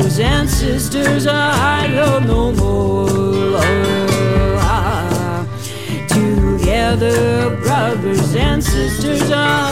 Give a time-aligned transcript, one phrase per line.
[0.00, 3.08] brothers and sisters, I love no more.
[3.10, 5.46] Oh, ah,
[6.08, 9.69] Together, brothers and sisters, I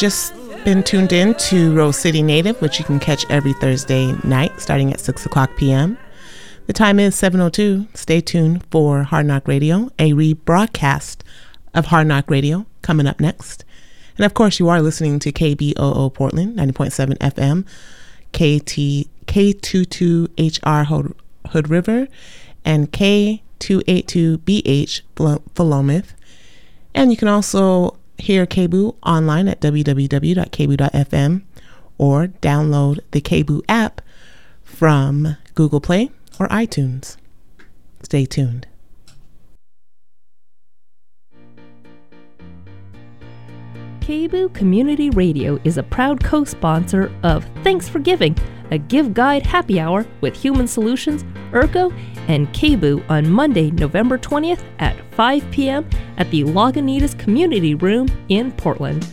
[0.00, 0.34] just
[0.64, 4.90] been tuned in to Rose City Native, which you can catch every Thursday night starting
[4.94, 5.98] at 6 o'clock p.m.
[6.66, 7.94] The time is 7.02.
[7.94, 11.18] Stay tuned for Hard Knock Radio, a rebroadcast
[11.74, 13.66] of Hard Knock Radio coming up next.
[14.16, 17.66] And of course, you are listening to KBOO Portland, 90.7 FM,
[18.32, 21.14] KT, K22HR Hood,
[21.50, 22.08] Hood River,
[22.64, 26.14] and K282BH Philomath.
[26.94, 31.42] And you can also hear KBOO online at www.kboo.fm
[31.98, 34.00] or download the KBOO app
[34.62, 37.16] from Google Play or iTunes.
[38.02, 38.66] Stay tuned.
[44.00, 48.34] KBOO Community Radio is a proud co sponsor of Thanks for Giving,
[48.70, 51.92] a Give Guide happy hour with Human Solutions, ERCO,
[52.28, 55.88] and KBOO on Monday, November 20th at 5 p.m.
[56.16, 59.06] at the Lagunitas Community Room in Portland.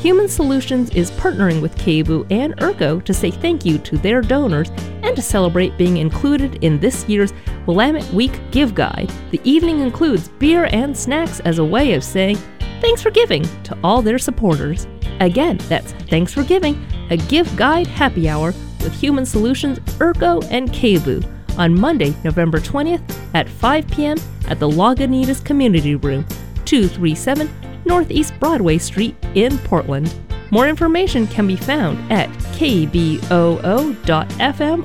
[0.00, 4.70] Human Solutions is partnering with KBOO and ERCO to say thank you to their donors
[5.02, 7.32] and to celebrate being included in this year's
[7.66, 9.12] Willamette Week Give Guide.
[9.30, 12.38] The evening includes beer and snacks as a way of saying
[12.80, 14.86] thanks for giving to all their supporters.
[15.20, 20.70] Again, that's Thanks for Giving, a Give Guide happy hour with Human Solutions, ERCO, and
[20.70, 21.24] KBOO
[21.58, 23.02] on Monday, November 20th
[23.34, 24.16] at 5 p.m.
[24.48, 26.24] at the Lagunitas Community Room,
[26.64, 27.50] 237
[27.84, 30.14] Northeast Broadway Street in Portland.
[30.50, 32.28] More information can be found at
[32.58, 33.22] kboo.fm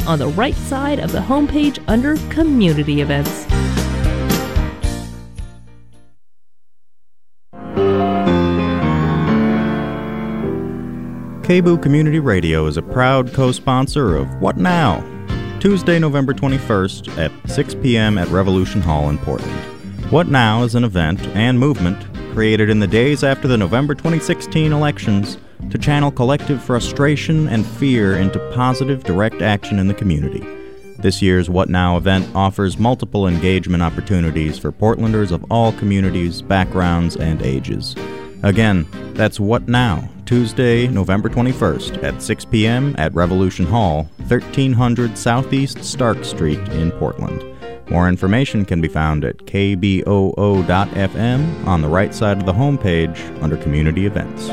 [0.08, 3.46] on the right side of the homepage under Community Events.
[11.46, 15.04] KBOO Community Radio is a proud co sponsor of What Now?
[15.60, 18.18] Tuesday, November 21st at 6 p.m.
[18.18, 19.54] at Revolution Hall in Portland.
[20.12, 22.04] What Now is an event and movement
[22.34, 25.38] created in the days after the November 2016 elections
[25.70, 30.44] to channel collective frustration and fear into positive direct action in the community.
[30.98, 37.16] This year's What Now event offers multiple engagement opportunities for Portlanders of all communities, backgrounds,
[37.16, 37.96] and ages.
[38.42, 42.96] Again, that's What Now, Tuesday, November 21st at 6 p.m.
[42.98, 47.44] at Revolution Hall, 1300 Southeast Stark Street in Portland.
[47.90, 50.08] More information can be found at kboo.fm
[51.68, 54.50] on the right side of the homepage under Community Events.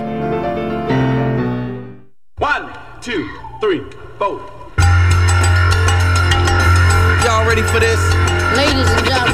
[2.37, 3.29] One, two,
[3.61, 3.83] three,
[4.19, 4.39] four.
[7.25, 7.99] Y'all ready for this?
[8.57, 9.32] Ladies and gentlemen.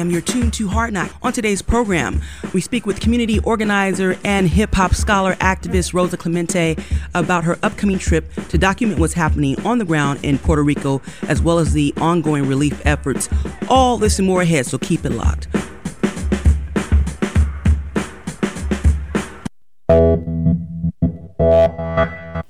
[0.00, 0.10] Fam?
[0.10, 1.14] You're tuned to Hard Knock.
[1.22, 2.22] On today's program,
[2.54, 6.74] we speak with community organizer and hip hop scholar activist Rosa Clemente
[7.14, 11.42] about her upcoming trip to document what's happening on the ground in Puerto Rico, as
[11.42, 13.28] well as the ongoing relief efforts.
[13.68, 15.48] All this and more ahead, so keep it locked.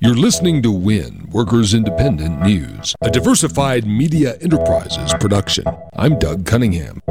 [0.03, 5.67] You're listening to WIN, Workers Independent News, a diversified media enterprises production.
[5.95, 7.03] I'm Doug Cunningham.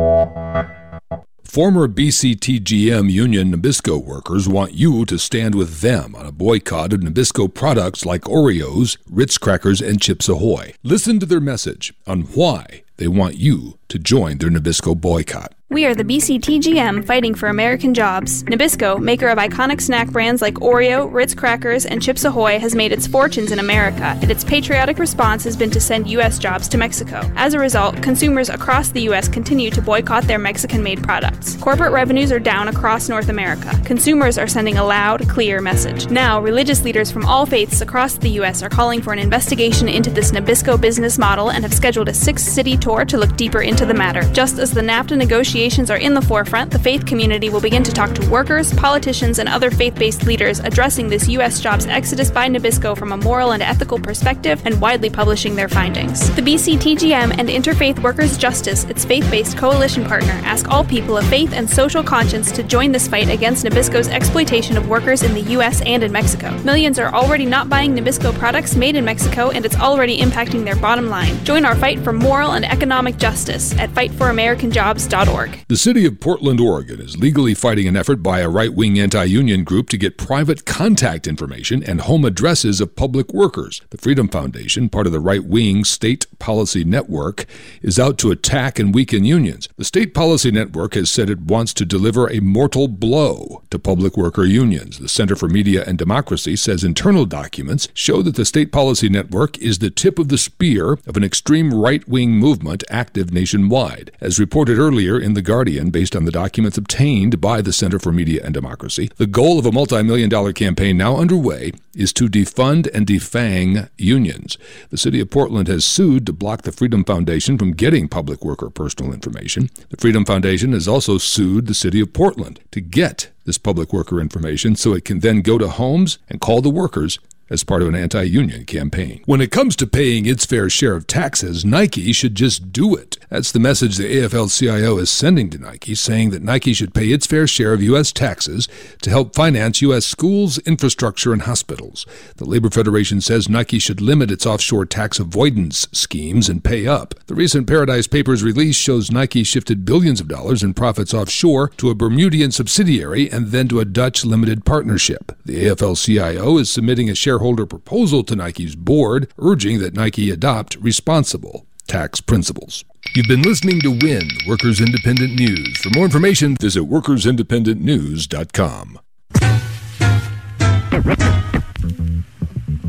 [1.44, 7.02] Former BCTGM Union Nabisco workers want you to stand with them on a boycott of
[7.02, 10.74] Nabisco products like Oreos, Ritz crackers, and Chips Ahoy.
[10.82, 15.54] Listen to their message on why they want you to join their Nabisco boycott.
[15.72, 18.42] We are the BCTGM fighting for American jobs.
[18.46, 22.92] Nabisco, maker of iconic snack brands like Oreo, Ritz Crackers, and Chips Ahoy, has made
[22.92, 26.40] its fortunes in America, and its patriotic response has been to send U.S.
[26.40, 27.22] jobs to Mexico.
[27.36, 29.28] As a result, consumers across the U.S.
[29.28, 31.56] continue to boycott their Mexican made products.
[31.58, 33.80] Corporate revenues are down across North America.
[33.86, 36.10] Consumers are sending a loud, clear message.
[36.10, 38.64] Now, religious leaders from all faiths across the U.S.
[38.64, 42.44] are calling for an investigation into this Nabisco business model and have scheduled a six
[42.44, 44.24] city tour to look deeper into the matter.
[44.34, 47.92] Just as the NAFTA negotiations are in the forefront, the faith community will begin to
[47.92, 51.60] talk to workers, politicians, and other faith based leaders addressing this U.S.
[51.60, 56.34] jobs exodus by Nabisco from a moral and ethical perspective and widely publishing their findings.
[56.38, 61.26] The BCTGM and Interfaith Workers Justice, its faith based coalition partner, ask all people of
[61.26, 65.42] faith and social conscience to join this fight against Nabisco's exploitation of workers in the
[65.58, 65.82] U.S.
[65.82, 66.58] and in Mexico.
[66.60, 70.78] Millions are already not buying Nabisco products made in Mexico, and it's already impacting their
[70.78, 71.44] bottom line.
[71.44, 75.49] Join our fight for moral and economic justice at fightforamericanjobs.org.
[75.68, 79.24] The city of Portland, Oregon is legally fighting an effort by a right wing anti
[79.24, 83.82] union group to get private contact information and home addresses of public workers.
[83.90, 87.46] The Freedom Foundation, part of the right wing State Policy Network,
[87.82, 89.70] is out to attack and weaken unions.
[89.78, 94.18] The State Policy Network has said it wants to deliver a mortal blow to public
[94.18, 95.00] worker unions.
[95.00, 99.58] The Center for Media and Democracy says internal documents show that the State Policy Network
[99.60, 104.12] is the tip of the spear of an extreme right wing movement active nationwide.
[104.22, 108.12] As reported earlier in The Guardian, based on the documents obtained by the Center for
[108.12, 112.30] Media and Democracy, the goal of a multi million dollar campaign now underway is to
[112.30, 114.58] defund and defang unions.
[114.90, 118.70] The city of Portland has sued to block the Freedom Foundation from getting public worker
[118.70, 119.70] personal information.
[119.90, 124.20] The Freedom Foundation has also sued the city of Portland to get this public worker
[124.22, 127.20] information so it can then go to homes and call the workers
[127.50, 129.22] as part of an anti union campaign.
[129.26, 133.18] When it comes to paying its fair share of taxes, Nike should just do it.
[133.30, 137.08] That's the message the AFL CIO is sending to Nike, saying that Nike should pay
[137.08, 138.12] its fair share of U.S.
[138.12, 138.68] taxes
[139.02, 140.06] to help finance U.S.
[140.06, 142.06] schools, infrastructure, and hospitals.
[142.38, 147.14] The Labor Federation says Nike should limit its offshore tax avoidance schemes and pay up.
[147.28, 151.90] The recent Paradise Papers release shows Nike shifted billions of dollars in profits offshore to
[151.90, 155.32] a Bermudian subsidiary and then to a Dutch limited partnership.
[155.46, 160.76] The AFL CIO is submitting a shareholder proposal to Nike's board, urging that Nike adopt
[160.76, 162.84] responsible tax principles.
[163.16, 165.78] You've been listening to WIN, Workers Independent News.
[165.78, 169.00] For more information, visit workersindependentnews.com.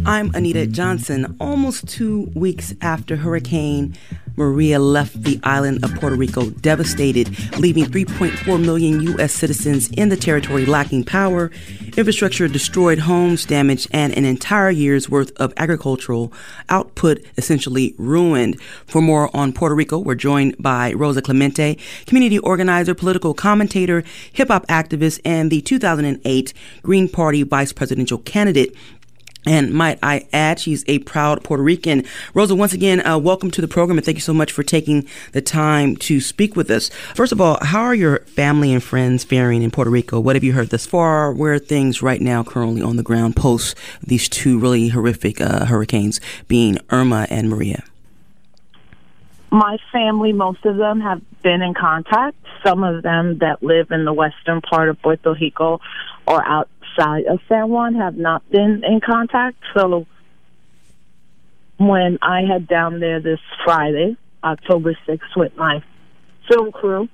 [0.05, 1.37] I'm Anita Johnson.
[1.39, 3.97] Almost two weeks after Hurricane
[4.37, 9.33] Maria left the island of Puerto Rico devastated, leaving 3.4 million U.S.
[9.33, 11.51] citizens in the territory lacking power,
[11.97, 16.33] infrastructure destroyed, homes damaged, and an entire year's worth of agricultural
[16.69, 18.61] output essentially ruined.
[18.87, 24.49] For more on Puerto Rico, we're joined by Rosa Clemente, community organizer, political commentator, hip
[24.49, 28.75] hop activist, and the 2008 Green Party vice presidential candidate.
[29.47, 32.05] And might I add, she's a proud Puerto Rican.
[32.35, 35.09] Rosa, once again, uh, welcome to the program and thank you so much for taking
[35.33, 36.91] the time to speak with us.
[37.15, 40.21] First of all, how are your family and friends faring in Puerto Rico?
[40.21, 41.33] What have you heard thus far?
[41.33, 45.65] Where are things right now currently on the ground post these two really horrific uh,
[45.65, 47.83] hurricanes being Irma and Maria?
[49.51, 52.37] My family, most of them have been in contact.
[52.63, 55.81] Some of them that live in the western part of Puerto Rico
[56.27, 56.69] or out
[57.01, 59.57] side of San Juan have not been in contact.
[59.75, 60.07] So
[61.79, 65.83] when I head down there this Friday, October 6th, with my
[66.49, 67.09] film crew,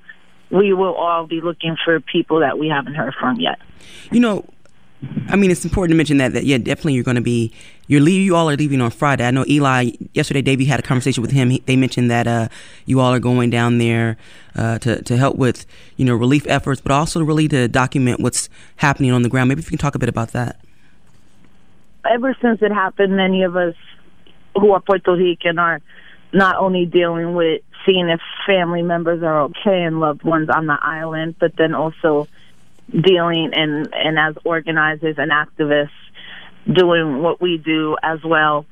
[0.51, 3.59] we will all be looking for people that we haven't heard from yet.
[4.11, 4.45] You know,
[5.29, 7.53] I mean, it's important to mention that, that yeah, definitely you're going to be,
[7.87, 9.27] you're leave, you all are leaving on Friday.
[9.27, 11.51] I know Eli, yesterday, Davey had a conversation with him.
[11.51, 12.49] He, they mentioned that uh,
[12.87, 14.17] you all are going down there
[14.55, 18.49] uh, to, to help with, you know, relief efforts, but also really to document what's
[18.77, 19.49] happening on the ground.
[19.49, 20.61] Maybe if you can talk a bit about that.
[22.09, 23.75] Ever since it happened, many of us
[24.55, 25.83] who are Puerto Rican are
[26.33, 30.79] not only dealing with seeing if family members are okay and loved ones on the
[30.81, 32.29] island, but then also
[32.91, 35.91] dealing and and as organizers and activists
[36.73, 38.65] doing what we do as well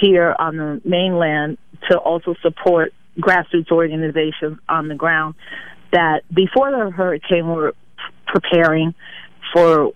[0.00, 1.58] here on the mainland
[1.90, 5.34] to also support grassroots organizations on the ground
[5.92, 7.74] that before the hurricane were
[8.26, 8.94] preparing
[9.52, 9.92] for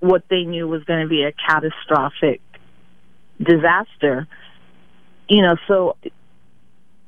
[0.00, 2.40] what they knew was going to be a catastrophic
[3.42, 4.26] disaster.
[5.28, 5.96] You know so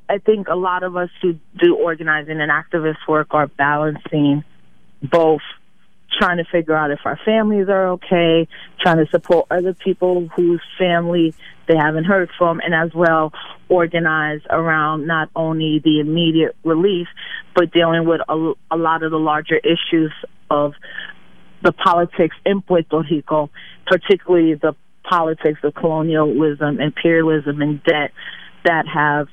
[0.09, 4.42] i think a lot of us who do organizing and activist work are balancing
[5.02, 5.42] both
[6.17, 8.49] trying to figure out if our families are okay,
[8.81, 11.35] trying to support other people whose family
[11.69, 13.33] they haven't heard from, and as well
[13.69, 17.09] organize around not only the immediate relief,
[17.55, 20.12] but dealing with a, a lot of the larger issues
[20.50, 20.73] of
[21.62, 23.50] the politics in Puerto Rico,
[23.87, 28.12] particularly the politics of colonialism, imperialism, and debt
[28.65, 29.29] that have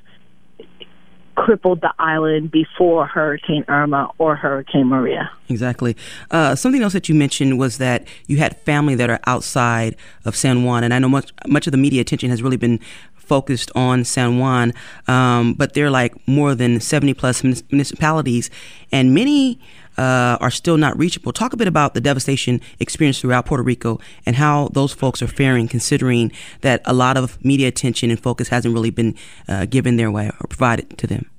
[1.36, 5.30] crippled the island before Hurricane Irma or Hurricane Maria.
[5.50, 5.96] Exactly.
[6.32, 10.36] Uh, something else that you mentioned was that you had family that are outside of
[10.36, 12.80] San Juan, and I know much much of the media attention has really been
[13.25, 14.74] focused on San Juan,
[15.08, 18.50] um, but there are like more than 70 plus municipalities,
[18.91, 19.60] and many
[19.98, 21.32] uh, are still not reachable.
[21.32, 25.27] Talk a bit about the devastation experienced throughout Puerto Rico and how those folks are
[25.27, 29.15] faring, considering that a lot of media attention and focus hasn't really been
[29.48, 31.29] uh, given their way or provided to them.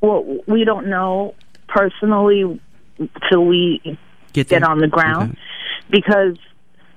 [0.00, 1.34] Well, we don't know
[1.68, 2.60] personally
[3.30, 3.98] till we
[4.32, 5.40] get, get on the ground okay.
[5.90, 6.36] because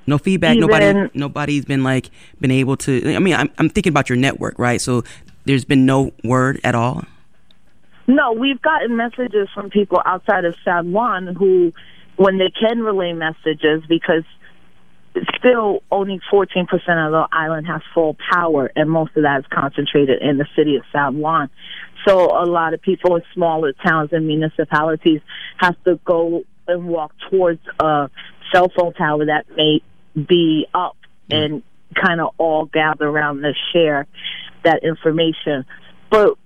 [0.08, 0.56] no feedback.
[0.56, 2.10] Even, nobody, nobody's been like
[2.40, 3.16] been able to.
[3.16, 4.82] I mean, I'm I'm thinking about your network, right?
[4.82, 5.04] So
[5.46, 7.04] there's been no word at all.
[8.08, 11.74] No, we've gotten messages from people outside of San Juan who,
[12.16, 14.24] when they can relay messages, because
[15.38, 20.22] still only 14% of the island has full power, and most of that is concentrated
[20.22, 21.50] in the city of San Juan.
[22.08, 25.22] So a lot of people in smaller towns and municipalities
[25.58, 28.10] have to go and walk towards a
[28.54, 29.82] cell phone tower that may
[30.26, 30.98] be up
[31.30, 31.64] and
[31.96, 34.08] kind of all gather around to share
[34.64, 35.66] that information.
[36.10, 36.38] But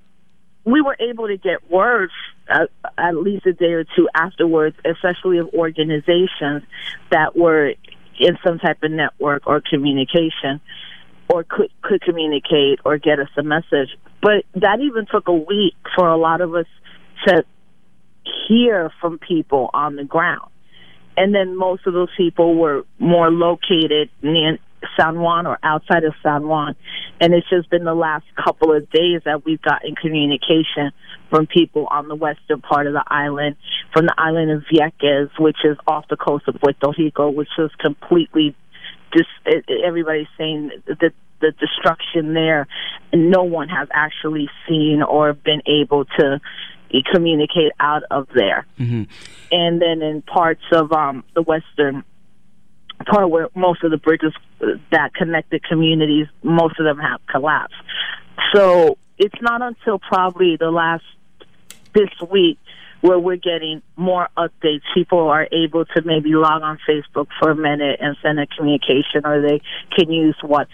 [0.63, 2.11] we were able to get words
[2.49, 6.63] uh, at least a day or two afterwards, especially of organizations
[7.09, 7.73] that were
[8.19, 10.61] in some type of network or communication
[11.27, 13.89] or could could communicate or get us a message.
[14.21, 16.67] But that even took a week for a lot of us
[17.27, 17.43] to
[18.47, 20.50] hear from people on the ground.
[21.17, 24.59] And then most of those people were more located in
[24.99, 26.75] San Juan or outside of San Juan.
[27.19, 30.91] And it's just been the last couple of days that we've gotten communication
[31.29, 33.55] from people on the western part of the island,
[33.93, 37.71] from the island of Vieques, which is off the coast of Puerto Rico, which is
[37.79, 38.55] completely
[39.15, 39.29] just
[39.85, 42.67] everybody's saying that the destruction there,
[43.13, 46.39] no one has actually seen or been able to
[47.11, 48.65] communicate out of there.
[48.79, 49.03] Mm-hmm.
[49.51, 52.03] And then in parts of um, the western
[53.05, 54.33] part where most of the bridges
[54.91, 57.75] that connect the communities, most of them have collapsed.
[58.53, 61.03] So it's not until probably the last
[61.93, 62.57] this week
[63.01, 64.81] where we're getting more updates.
[64.93, 69.25] People are able to maybe log on Facebook for a minute and send a communication,
[69.25, 69.61] or they
[69.95, 70.71] can use what's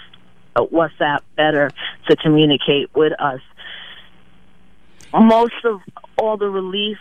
[0.55, 1.71] WhatsApp better
[2.09, 3.39] to communicate with us.
[5.13, 5.81] Most of
[6.17, 6.97] all the relief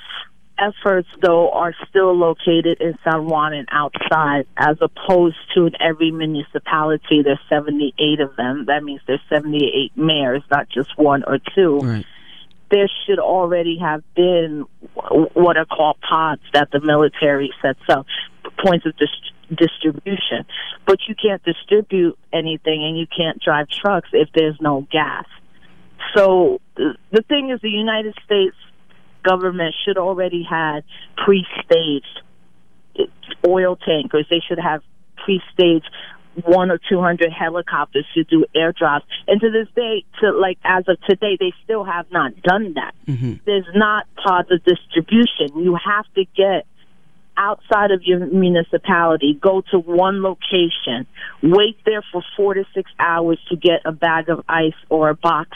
[0.59, 6.11] efforts, though, are still located in San Juan and outside, as opposed to in every
[6.11, 7.23] municipality.
[7.23, 8.67] There's 78 of them.
[8.67, 11.79] That means there's 78 mayors, not just one or two.
[11.79, 12.07] Right.
[12.71, 14.67] There should already have been
[15.35, 18.07] what are called pods that the military sets up,
[18.65, 20.47] points of dis- distribution.
[20.85, 25.27] But you can't distribute anything and you can't drive trucks if there's no gas.
[26.15, 28.57] So the thing is, the United States
[29.23, 30.85] government should already had
[31.17, 32.23] pre-staged
[33.47, 34.27] oil tankers.
[34.31, 34.83] They should have
[35.25, 35.91] pre-staged
[36.45, 39.03] one or two hundred helicopters to do airdrops.
[39.27, 42.95] And to this day, to like as of today, they still have not done that.
[43.07, 43.35] Mm-hmm.
[43.47, 45.57] There's not part of distribution.
[45.57, 46.67] You have to get
[47.39, 51.07] outside of your municipality, go to one location,
[51.43, 55.15] wait there for four to six hours to get a bag of ice or a
[55.15, 55.51] box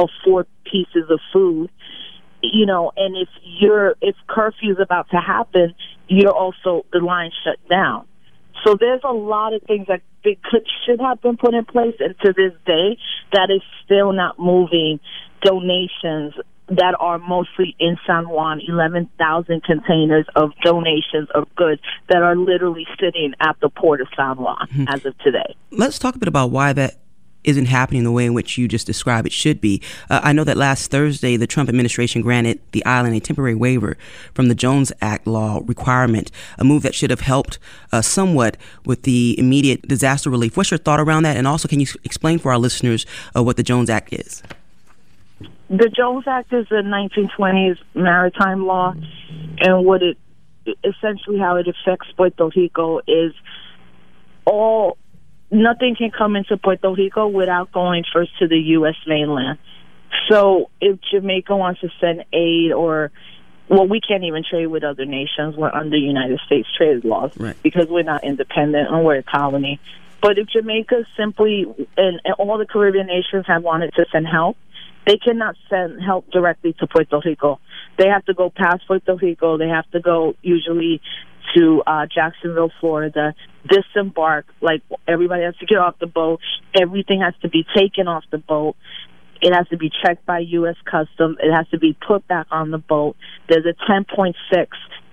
[0.00, 1.70] of four pieces of food.
[2.42, 5.74] You know, and if you're if curfew's about to happen,
[6.08, 8.06] you're also the line shut down.
[8.64, 11.96] So there's a lot of things that they could should have been put in place,
[11.98, 12.98] and to this day,
[13.32, 15.00] that is still not moving
[15.42, 16.34] donations
[16.70, 22.86] that are mostly in San Juan, 11,000 containers of donations of goods that are literally
[23.00, 24.84] sitting at the port of San Juan hmm.
[24.88, 25.56] as of today.
[25.72, 26.99] Let's talk a bit about why that
[27.44, 29.82] isn't happening the way in which you just described it should be.
[30.08, 33.96] Uh, I know that last Thursday, the Trump administration granted the island a temporary waiver
[34.34, 37.58] from the Jones Act law requirement, a move that should have helped
[37.92, 40.56] uh, somewhat with the immediate disaster relief.
[40.56, 41.36] What's your thought around that?
[41.36, 44.42] And also, can you explain for our listeners uh, what the Jones Act is?
[45.70, 48.94] The Jones Act is a 1920s maritime law,
[49.60, 50.18] and what it
[50.84, 53.32] essentially how it affects Puerto Rico is
[54.44, 54.98] all
[55.50, 58.96] nothing can come into Puerto Rico without going first to the U.S.
[59.06, 59.58] mainland.
[60.28, 63.10] So if Jamaica wants to send aid or
[63.68, 65.56] well, we can't even trade with other nations.
[65.56, 67.56] We're under United States trade laws Right.
[67.62, 69.78] because we're not independent and we're a colony.
[70.20, 74.56] But if Jamaica simply and, and all the Caribbean nations have wanted to send help,
[75.06, 77.60] they cannot send help directly to Puerto Rico.
[77.96, 79.56] They have to go past Puerto Rico.
[79.56, 81.00] They have to go usually
[81.54, 83.34] to uh, Jacksonville, Florida,
[83.66, 84.46] disembark.
[84.60, 86.40] Like everybody has to get off the boat.
[86.80, 88.76] Everything has to be taken off the boat.
[89.42, 90.76] It has to be checked by U.S.
[90.84, 91.38] Customs.
[91.40, 93.16] It has to be put back on the boat.
[93.48, 94.34] There's a 10.6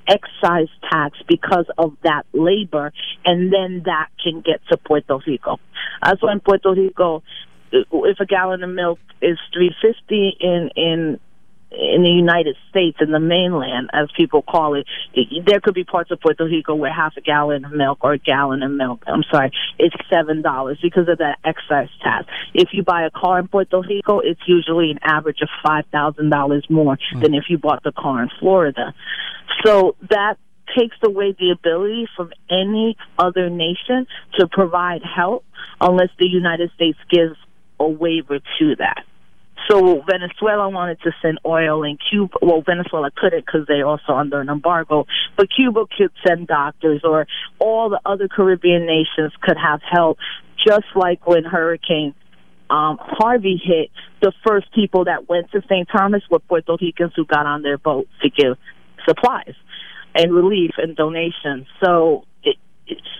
[0.07, 2.93] excise tax because of that labor,
[3.25, 5.59] and then that can get to Puerto Rico.
[6.01, 7.23] That's why in Puerto Rico,
[7.71, 11.19] if a gallon of milk is 350 in in
[11.71, 14.85] in the United States, in the mainland, as people call it,
[15.45, 18.17] there could be parts of Puerto Rico where half a gallon of milk or a
[18.17, 22.27] gallon of milk, I'm sorry, is seven dollars because of that excise tax.
[22.53, 26.29] If you buy a car in Puerto Rico, it's usually an average of five thousand
[26.29, 27.19] dollars more hmm.
[27.19, 28.93] than if you bought the car in Florida.
[29.65, 30.37] So that
[30.77, 34.07] takes away the ability from any other nation
[34.39, 35.45] to provide help
[35.79, 37.35] unless the United States gives
[37.79, 39.03] a waiver to that.
[39.69, 42.37] So Venezuela wanted to send oil, and Cuba.
[42.41, 45.05] Well, Venezuela couldn't because they're also under an embargo.
[45.35, 47.27] But Cuba could send doctors, or
[47.59, 50.17] all the other Caribbean nations could have help.
[50.65, 52.13] Just like when Hurricane
[52.69, 53.91] um, Harvey hit,
[54.21, 55.87] the first people that went to St.
[55.95, 58.57] Thomas were Puerto Ricans who got on their boat to give
[59.07, 59.53] supplies
[60.15, 61.67] and relief and donations.
[61.83, 62.25] So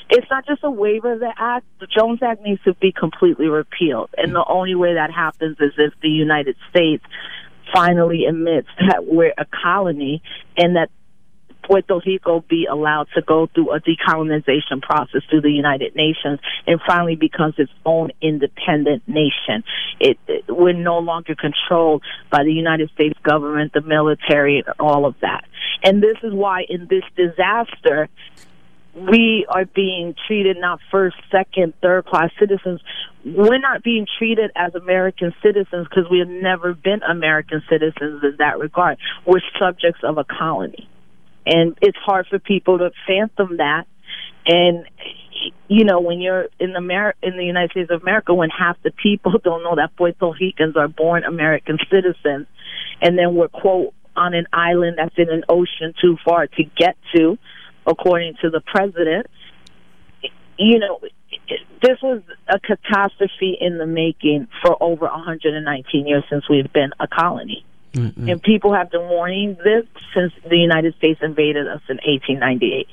[0.09, 1.65] it's not just a waiver of the act.
[1.79, 5.73] The Jones Act needs to be completely repealed, and the only way that happens is
[5.77, 7.03] if the United States
[7.73, 10.21] finally admits that we're a colony
[10.57, 10.89] and that
[11.67, 16.79] Puerto Rico be allowed to go through a decolonization process through the United Nations and
[16.87, 19.63] finally becomes its own independent nation.
[19.99, 25.05] It, it we're no longer controlled by the United States government, the military, and all
[25.05, 25.43] of that.
[25.83, 28.07] And this is why in this disaster
[28.97, 32.81] we are being treated not first, second, third class citizens.
[33.23, 38.35] We're not being treated as American citizens because we have never been American citizens in
[38.39, 38.97] that regard.
[39.25, 40.89] We're subjects of a colony.
[41.45, 43.85] And it's hard for people to fathom that.
[44.47, 44.85] And
[45.67, 48.77] you know, when you're in the Amer- in the United States of America, when half
[48.83, 52.47] the people don't know that Puerto Ricans are born American citizens,
[53.01, 56.97] and then we're quote on an island that's in an ocean too far to get
[57.15, 57.37] to,
[57.87, 59.27] according to the president.
[60.59, 60.99] You know,
[61.81, 67.07] this was a catastrophe in the making for over 119 years since we've been a
[67.07, 67.63] colony.
[67.93, 68.29] Mm-hmm.
[68.29, 72.87] And people have been warning this since the United States invaded us in 1898.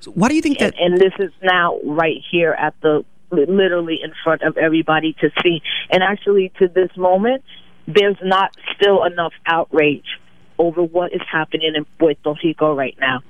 [0.00, 0.74] So why do you think that?
[0.78, 5.30] And, and this is now right here at the literally in front of everybody to
[5.42, 5.60] see.
[5.90, 7.42] And actually, to this moment,
[7.88, 10.20] there's not still enough outrage
[10.58, 13.22] over what is happening in Puerto Rico right now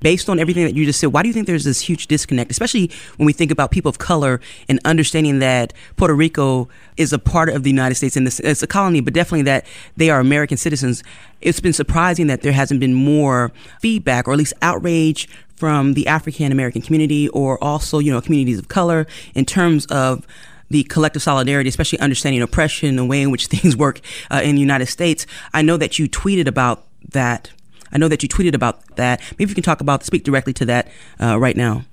[0.00, 2.50] based on everything that you just said, why do you think there's this huge disconnect,
[2.50, 7.18] especially when we think about people of color and understanding that Puerto Rico is a
[7.18, 10.56] part of the United States and it's a colony, but definitely that they are American
[10.56, 11.02] citizens?
[11.40, 16.06] It's been surprising that there hasn't been more feedback or at least outrage from the
[16.06, 20.26] African American community or also, you know, communities of color in terms of
[20.68, 24.60] the collective solidarity, especially understanding oppression, the way in which things work uh, in the
[24.60, 25.26] United States.
[25.52, 27.50] I know that you tweeted about that
[27.96, 29.22] I know that you tweeted about that.
[29.38, 31.86] Maybe you can talk about, speak directly to that uh, right now.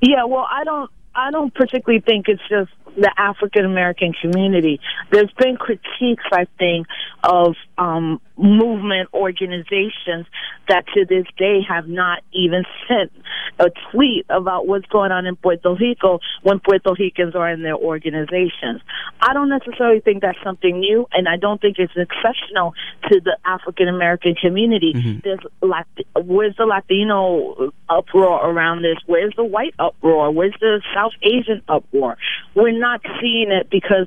[0.00, 4.80] Yeah, well, I don't, I don't particularly think it's just the African American community.
[5.12, 6.88] There's been critiques, I think,
[7.22, 10.26] of um, movement organizations
[10.68, 13.12] that to this day have not even sent
[13.60, 17.76] a tweet about what's going on in Puerto Rico when Puerto Ricans are in their
[17.76, 18.80] organizations.
[19.20, 22.74] I don't necessarily think that's something new, and I don't think it's exceptional
[23.10, 24.94] to the African American community.
[24.94, 25.20] Mm-hmm.
[25.22, 28.96] There's like, where's the Latino uproar around this?
[29.06, 30.32] Where's the white uproar?
[30.32, 32.16] Where's the South Asian uproar?
[32.54, 34.06] We're not seeing it because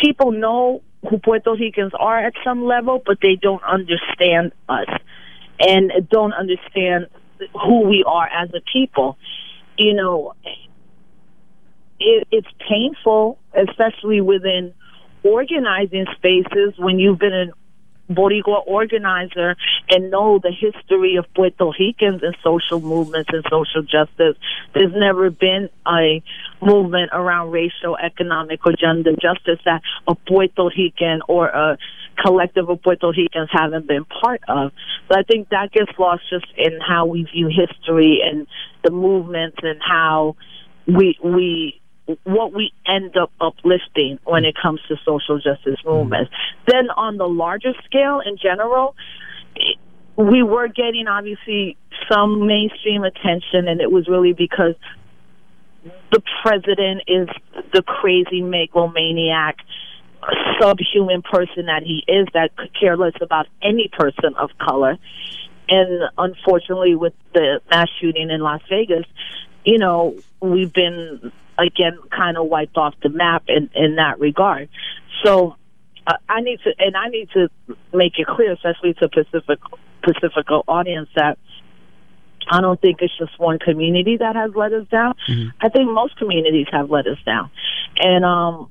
[0.00, 4.88] people know who Puerto Ricans are at some level, but they don't understand us
[5.58, 7.06] and don't understand
[7.54, 9.16] who we are as a people.
[9.78, 10.34] You know,
[11.98, 14.74] it, it's painful, especially within
[15.22, 17.52] organizing spaces when you've been an
[18.10, 19.56] Boricua organizer
[19.88, 24.36] and know the history of Puerto Ricans and social movements and social justice.
[24.74, 26.22] There's never been a
[26.60, 31.78] movement around racial, economic, or gender justice that a Puerto Rican or a
[32.18, 34.72] collective of Puerto Ricans haven't been part of.
[35.08, 38.46] But I think that gets lost just in how we view history and
[38.82, 40.36] the movements and how
[40.86, 41.79] we we
[42.24, 46.30] what we end up uplifting when it comes to social justice movements.
[46.30, 46.70] Mm-hmm.
[46.70, 48.94] Then on the larger scale in general,
[50.16, 51.76] we were getting obviously
[52.10, 54.74] some mainstream attention and it was really because
[56.12, 57.28] the president is
[57.72, 59.56] the crazy megalomaniac
[60.60, 64.98] subhuman person that he is that could care less about any person of color
[65.68, 69.06] and unfortunately with the mass shooting in Las Vegas
[69.64, 71.32] you know we've been
[71.66, 74.68] again kind of wiped off the map in in that regard.
[75.24, 75.56] So
[76.06, 77.48] uh, I need to, and I need to
[77.92, 79.58] make it clear, especially to Pacific
[80.02, 81.38] Pacifica audience, that
[82.50, 85.14] I don't think it's just one community that has let us down.
[85.28, 85.48] Mm-hmm.
[85.60, 87.50] I think most communities have let us down,
[87.96, 88.70] and um,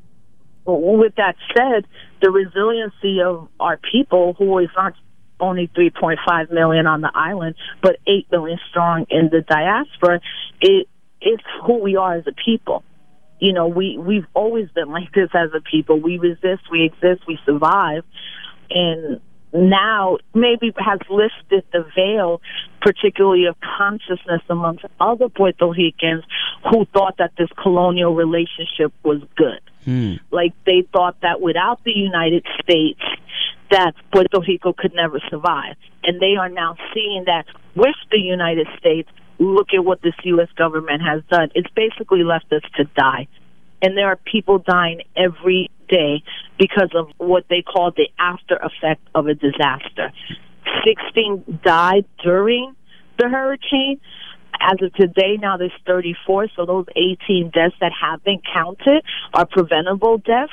[0.65, 1.85] with that said,
[2.21, 4.93] the resiliency of our people, who is not
[5.39, 10.19] only 3.5 million on the island, but 8 million strong in the diaspora,
[10.59, 10.87] it
[11.21, 12.83] it's who we are as a people.
[13.39, 15.99] You know, we we've always been like this as a people.
[15.99, 18.03] We resist, we exist, we survive,
[18.69, 19.21] and
[19.53, 22.41] now maybe has lifted the veil,
[22.81, 26.23] particularly of consciousness amongst other Puerto Ricans
[26.69, 29.61] who thought that this colonial relationship was good.
[29.85, 30.15] Hmm.
[30.31, 33.01] Like they thought that without the United States,
[33.71, 35.75] that Puerto Rico could never survive.
[36.03, 40.49] And they are now seeing that with the United States, look at what this U.S.
[40.57, 41.49] government has done.
[41.55, 43.27] It's basically left us to die.
[43.81, 46.21] And there are people dying every day
[46.57, 50.11] because of what they call the after effect of a disaster.
[50.85, 52.75] 16 died during
[53.17, 53.99] the hurricane,
[54.59, 56.47] as of today, now there's 34.
[56.55, 60.51] So those 18 deaths that have been counted are preventable deaths.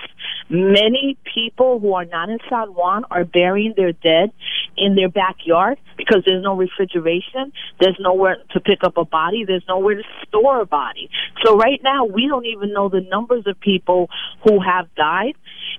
[0.49, 4.33] Many people who are not in San Juan are burying their dead
[4.77, 7.53] in their backyard because there's no refrigeration.
[7.81, 9.45] There's nowhere to pick up a body.
[9.45, 11.11] There's nowhere to store a body.
[11.45, 14.09] So right now, we don't even know the numbers of people
[14.45, 15.35] who have died.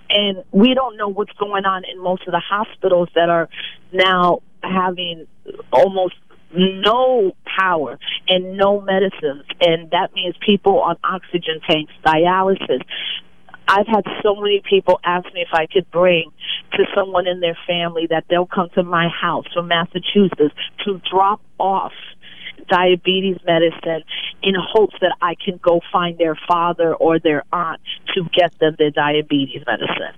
[0.10, 3.50] And we don't know what's going on in most of the hospitals that are
[3.92, 5.28] now having
[5.72, 6.16] almost
[6.56, 9.46] no power and no medicines.
[9.62, 12.82] And that means people on oxygen tanks, dialysis.
[13.68, 16.32] I've had so many people ask me if I could bring
[16.74, 20.56] to someone in their family that they'll come to my house from Massachusetts
[20.86, 21.92] to drop off
[22.70, 24.04] diabetes medicine
[24.42, 27.82] in hopes that I can go find their father or their aunt
[28.16, 30.16] to get them their diabetes medicine.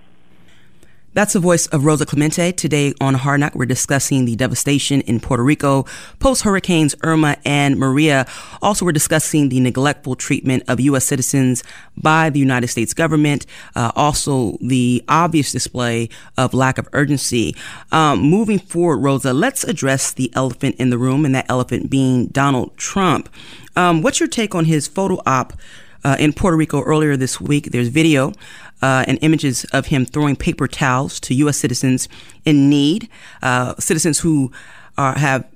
[1.12, 2.52] That's the voice of Rosa Clemente.
[2.52, 5.84] Today on Hard Knock, we're discussing the devastation in Puerto Rico
[6.20, 8.26] post hurricanes Irma and Maria.
[8.62, 11.04] Also, we're discussing the neglectful treatment of U.S.
[11.04, 11.64] citizens
[11.96, 13.44] by the United States government.
[13.74, 17.56] Uh, also, the obvious display of lack of urgency.
[17.90, 22.28] Um, moving forward, Rosa, let's address the elephant in the room, and that elephant being
[22.28, 23.28] Donald Trump.
[23.74, 25.54] Um, what's your take on his photo op?
[26.02, 27.72] Uh, in Puerto Rico earlier this week.
[27.72, 28.32] There's video
[28.82, 31.58] uh, and images of him throwing paper towels to U.S.
[31.58, 32.08] citizens
[32.44, 33.08] in need,
[33.42, 34.50] uh, citizens who
[34.96, 35.46] are, have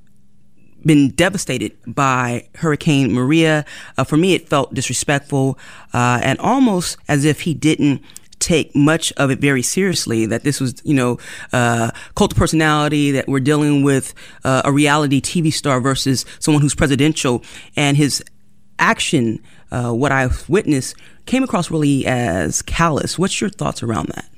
[0.85, 3.65] been devastated by Hurricane Maria.
[3.97, 5.59] Uh, for me, it felt disrespectful
[5.93, 8.03] uh, and almost as if he didn't
[8.39, 10.27] take much of it very seriously.
[10.27, 11.19] That this was, you know,
[11.53, 13.11] uh, cult of personality.
[13.13, 17.43] That we're dealing with uh, a reality TV star versus someone who's presidential,
[17.77, 18.23] and his
[18.79, 23.19] action, uh, what I've witnessed, came across really as callous.
[23.19, 24.29] What's your thoughts around that?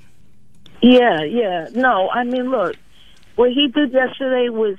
[0.83, 1.69] Yeah, yeah.
[1.75, 2.77] No, I mean, look,
[3.37, 4.77] what he did yesterday was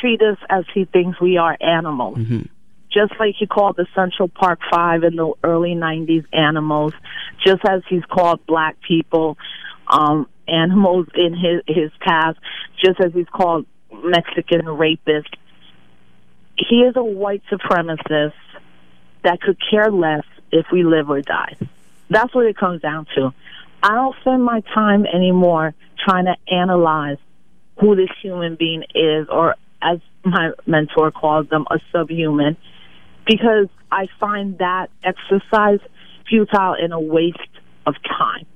[0.00, 2.18] treat us as he thinks we are animals.
[2.18, 2.42] Mm-hmm.
[2.92, 6.92] Just like he called the Central Park Five in the early 90s animals,
[7.44, 9.36] just as he's called black people
[9.88, 12.38] um, animals in his, his past,
[12.84, 15.32] just as he's called Mexican rapists.
[16.56, 18.32] He is a white supremacist
[19.24, 21.56] that could care less if we live or die.
[22.10, 23.32] That's what it comes down to.
[23.82, 27.18] I don't spend my time anymore trying to analyze
[27.80, 32.56] who this human being is, or as my mentor calls them, a subhuman,
[33.26, 35.80] because I find that exercise
[36.28, 37.38] futile and a waste
[37.86, 38.46] of time.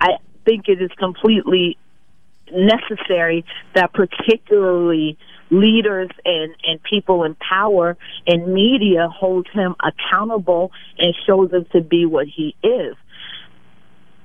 [0.00, 1.76] I think it is completely
[2.50, 5.18] necessary that particularly
[5.50, 11.80] leaders and, and people in power and media hold him accountable and shows him to
[11.80, 12.96] be what he is.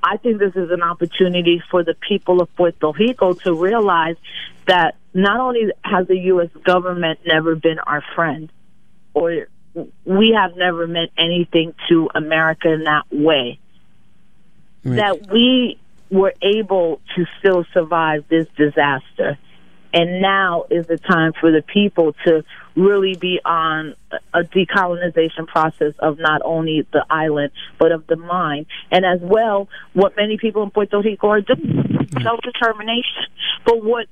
[0.03, 4.17] I think this is an opportunity for the people of Puerto Rico to realize
[4.67, 6.49] that not only has the U.S.
[6.63, 8.51] government never been our friend,
[9.13, 9.47] or
[10.05, 13.59] we have never meant anything to America in that way,
[14.83, 14.95] right.
[14.97, 19.37] that we were able to still survive this disaster.
[19.93, 22.43] And now is the time for the people to
[22.75, 23.95] really be on
[24.33, 28.65] a decolonization process of not only the island, but of the mind.
[28.91, 32.23] And as well, what many people in Puerto Rico are doing, mm.
[32.23, 33.27] self determination.
[33.65, 34.07] But what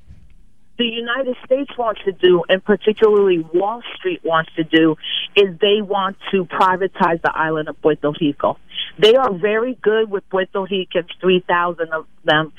[0.77, 4.95] the United States wants to do, and particularly Wall Street wants to do,
[5.35, 8.57] is they want to privatize the island of Puerto Rico.
[8.97, 12.51] They are very good with Puerto Ricans, 3,000 of them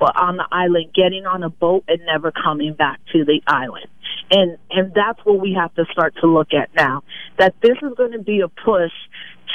[0.00, 3.86] on the island, getting on a boat and never coming back to the island.
[4.30, 7.02] And and that's what we have to start to look at now.
[7.38, 8.92] That this is going to be a push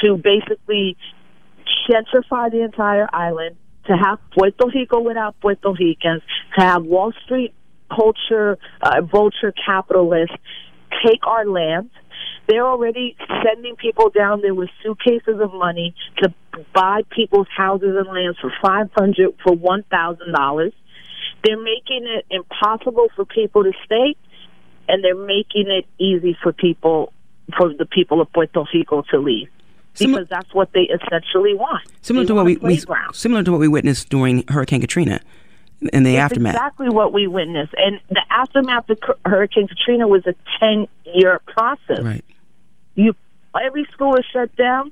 [0.01, 0.97] to basically
[1.89, 3.55] gentrify the entire island,
[3.87, 6.21] to have Puerto Rico without Puerto Ricans,
[6.57, 7.53] to have Wall Street
[7.93, 10.35] culture, uh, vulture capitalists
[11.05, 11.89] take our land.
[12.47, 16.33] They're already sending people down there with suitcases of money to
[16.73, 20.73] buy people's houses and lands for five hundred for one thousand dollars.
[21.43, 24.15] They're making it impossible for people to stay,
[24.87, 27.13] and they're making it easy for people
[27.57, 29.49] for the people of Puerto Rico to leave
[29.97, 31.83] because that's what they essentially want.
[32.01, 32.81] Similar they to what we, we
[33.13, 35.19] similar to what we witnessed during Hurricane Katrina
[35.93, 36.55] in the it's aftermath.
[36.55, 42.01] Exactly what we witnessed, and the aftermath of Hurricane Katrina was a ten-year process.
[42.01, 42.25] Right.
[42.95, 43.15] You
[43.61, 44.91] every school is shut down,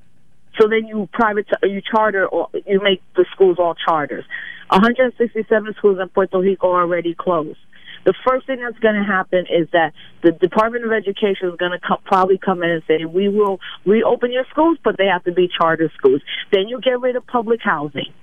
[0.59, 4.25] so then you private you charter or you make the schools all charters.
[4.69, 7.59] 167 schools in Puerto Rico are already closed.
[8.05, 9.93] The first thing that's going to happen is that
[10.23, 13.59] the Department of Education is going to co- probably come in and say, we will
[13.85, 16.21] reopen your schools, but they have to be charter schools.
[16.51, 18.13] Then you get rid of public housing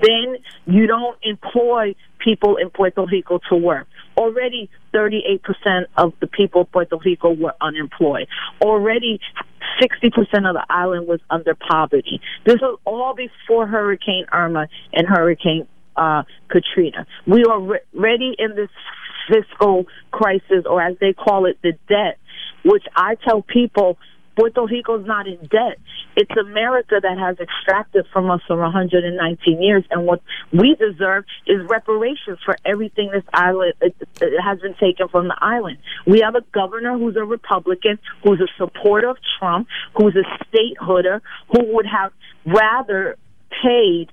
[0.00, 3.86] then you don't employ people in Puerto Rico to work.
[4.16, 5.40] Already 38%
[5.96, 8.28] of the people of Puerto Rico were unemployed.
[8.60, 9.20] Already
[9.82, 10.12] 60%
[10.48, 12.20] of the island was under poverty.
[12.44, 17.06] This was all before Hurricane Irma and Hurricane uh, Katrina.
[17.26, 18.70] We are re- ready in this
[19.30, 22.18] fiscal crisis, or as they call it, the debt,
[22.64, 23.98] which I tell people
[24.36, 25.78] Puerto Rico's not in debt.
[26.16, 31.68] It's America that has extracted from us for 119 years, and what we deserve is
[31.68, 35.78] reparations for everything this island it, it has been taken from the island.
[36.06, 41.20] We have a governor who's a Republican, who's a supporter of Trump, who's a statehooder,
[41.52, 42.12] who would have
[42.46, 43.16] rather
[43.62, 44.10] paid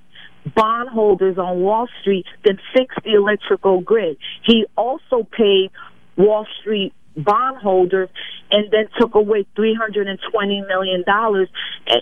[0.55, 4.17] bondholders on Wall Street than fix the electrical grid.
[4.45, 5.71] He also paid
[6.17, 8.09] Wall Street bondholders
[8.51, 11.03] and then took away $320 million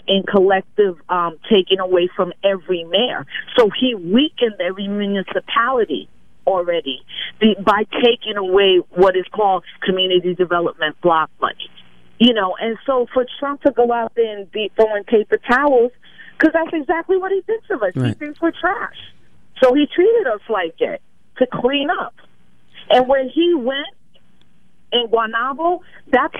[0.08, 3.26] in collective um, taking away from every mayor.
[3.58, 6.10] So he weakened every municipality
[6.46, 7.02] already
[7.64, 11.70] by taking away what is called community development block money.
[12.18, 15.92] You know, and so for Trump to go out there and be throwing paper towels,
[16.38, 17.94] because that's exactly what he thinks of us.
[17.96, 18.08] Right.
[18.08, 18.98] He thinks we're trash.
[19.62, 21.02] So he treated us like it
[21.38, 22.16] to clean up.
[22.90, 23.88] And when he went
[24.92, 25.80] in Guaynabo,
[26.12, 26.36] that's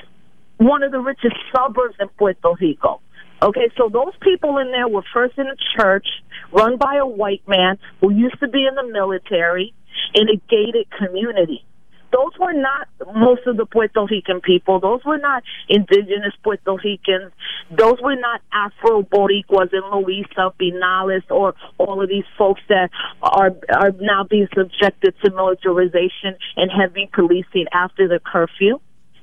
[0.58, 3.02] one of the richest suburbs in Puerto Rico.
[3.42, 6.06] Okay, so those people in there were first in a church
[6.52, 9.74] run by a white man who used to be in the military
[10.14, 11.64] in a gated community.
[12.12, 14.80] Those were not most of the Puerto Rican people.
[14.80, 17.32] Those were not indigenous Puerto Ricans.
[17.70, 22.90] Those were not Afro Boricuas and Loíza Piñones or all of these folks that
[23.22, 28.80] are are now being subjected to militarization and heavy policing after the curfew.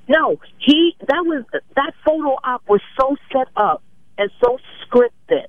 [0.08, 1.44] No, he that was
[1.74, 3.82] that photo op was so set up
[4.18, 5.46] and so scripted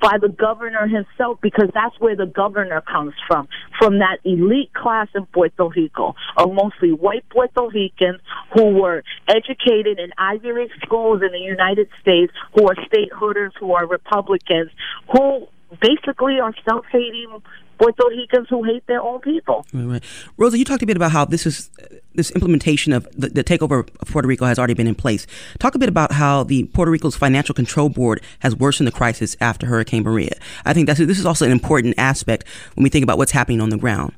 [0.00, 5.08] by the governor himself because that's where the governor comes from, from that elite class
[5.14, 8.20] in Puerto Rico of mostly white Puerto Ricans
[8.54, 13.72] who were educated in Ivy League schools in the United States, who are statehooders, who
[13.72, 14.70] are Republicans,
[15.12, 15.46] who
[15.80, 17.42] basically are self-hating
[17.78, 19.66] Puerto Ricans who hate their own people.
[19.72, 20.04] Right, right.
[20.36, 21.70] Rosa, you talked a bit about how this is
[22.14, 25.26] this implementation of the, the, takeover of Puerto Rico has already been in place.
[25.58, 29.36] Talk a bit about how the Puerto Rico's Financial Control Board has worsened the crisis
[29.40, 30.36] after Hurricane Maria.
[30.64, 33.60] I think that's this is also an important aspect when we think about what's happening
[33.60, 34.12] on the ground.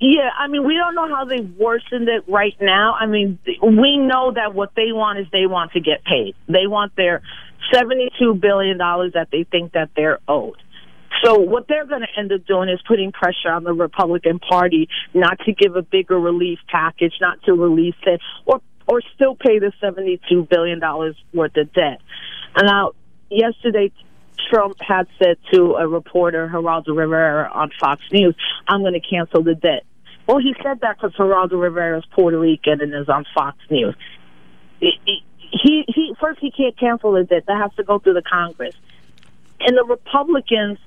[0.00, 2.94] Yeah, I mean, we don't know how they worsened it right now.
[2.98, 6.34] I mean, we know that what they want is they want to get paid.
[6.48, 7.22] They want their
[7.72, 10.56] $72 billion that they think that they're owed.
[11.22, 14.88] So what they're going to end up doing is putting pressure on the Republican Party
[15.14, 19.60] not to give a bigger relief package, not to release it, or or still pay
[19.60, 22.00] the seventy-two billion dollars worth of debt.
[22.56, 22.92] And now,
[23.30, 23.92] yesterday,
[24.50, 28.34] Trump had said to a reporter, Geraldo Rivera, on Fox News,
[28.66, 29.84] "I'm going to cancel the debt."
[30.26, 33.94] Well, he said that because Geraldo Rivera is Puerto Rican and is on Fox News.
[34.80, 38.22] He, he, he first he can't cancel the debt; that has to go through the
[38.22, 38.74] Congress.
[39.60, 40.78] And the Republicans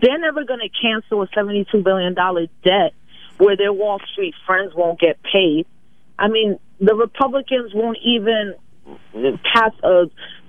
[0.00, 2.94] they're never going to cancel a $72 billion debt
[3.38, 5.66] where their Wall Street friends won't get paid.
[6.18, 8.54] I mean, the Republicans won't even
[9.42, 10.04] pass a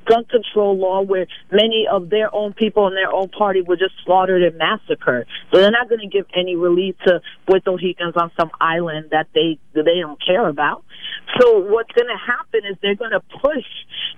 [0.05, 3.93] gun control law where many of their own people in their own party were just
[4.05, 5.27] slaughtered and massacred.
[5.51, 9.27] So they're not going to give any relief to Puerto Ricans on some island that
[9.33, 10.83] they they don't care about.
[11.39, 13.65] So what's going to happen is they're going to push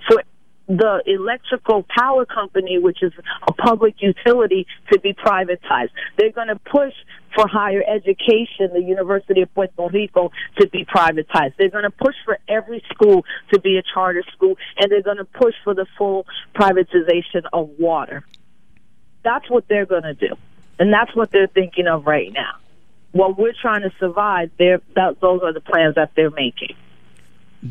[0.08, 0.24] for
[0.68, 3.14] the electrical power company, which is
[3.48, 5.90] a public utility, to be privatized.
[6.18, 6.94] They're going to push
[7.36, 11.54] for higher education, the University of Puerto Rico, to be privatized.
[11.58, 15.18] They're going to push for every school to be a charter school, and they're going
[15.18, 16.26] to push for the full
[16.56, 18.26] privatization of water.
[19.24, 20.36] That's what they're going to do.
[20.80, 22.56] And that's what they're thinking of right now.
[23.12, 24.82] While we're trying to survive, that,
[25.22, 26.76] those are the plans that they're making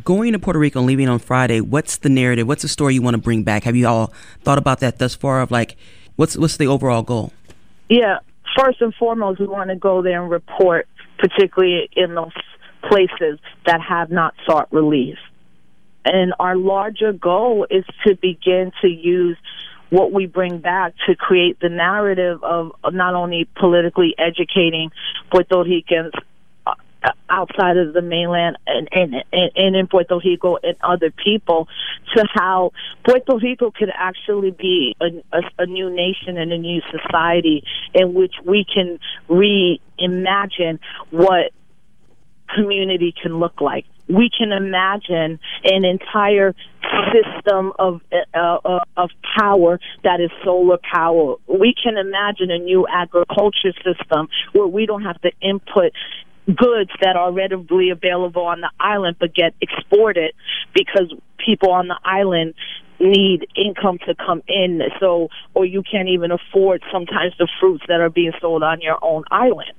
[0.03, 2.49] going to Puerto Rico and leaving on Friday, what's the narrative?
[2.49, 3.65] What's the story you want to bring back?
[3.65, 5.41] Have you all thought about that thus far?
[5.41, 5.77] Of like,
[6.17, 7.33] what's what's the overall goal?
[7.89, 8.19] Yeah,
[8.59, 12.33] first and foremost, we want to go there and report, particularly in those
[12.89, 15.19] places that have not sought relief.
[16.05, 19.39] And our larger goal is to begin to use
[19.91, 24.91] what we bring back to create the narrative of not only politically educating
[25.31, 26.13] Puerto Ricans
[27.29, 31.69] outside of the mainland and, and, and in Puerto Rico and other people
[32.15, 32.73] to how
[33.05, 37.65] Puerto Rico could actually be a, a, a new nation and a new society
[37.95, 40.79] in which we can reimagine
[41.11, 41.53] what
[42.55, 43.85] community can look like.
[44.07, 46.55] We can imagine an entire
[47.13, 51.37] system of uh, uh, of power that is solar power.
[51.47, 55.93] We can imagine a new agriculture system where we don't have to input
[56.47, 60.35] goods that are readily available on the island but get exported
[60.75, 62.55] because people on the island
[63.01, 64.81] need income to come in.
[65.01, 68.99] So or you can't even afford sometimes the fruits that are being sold on your
[69.03, 69.73] own island.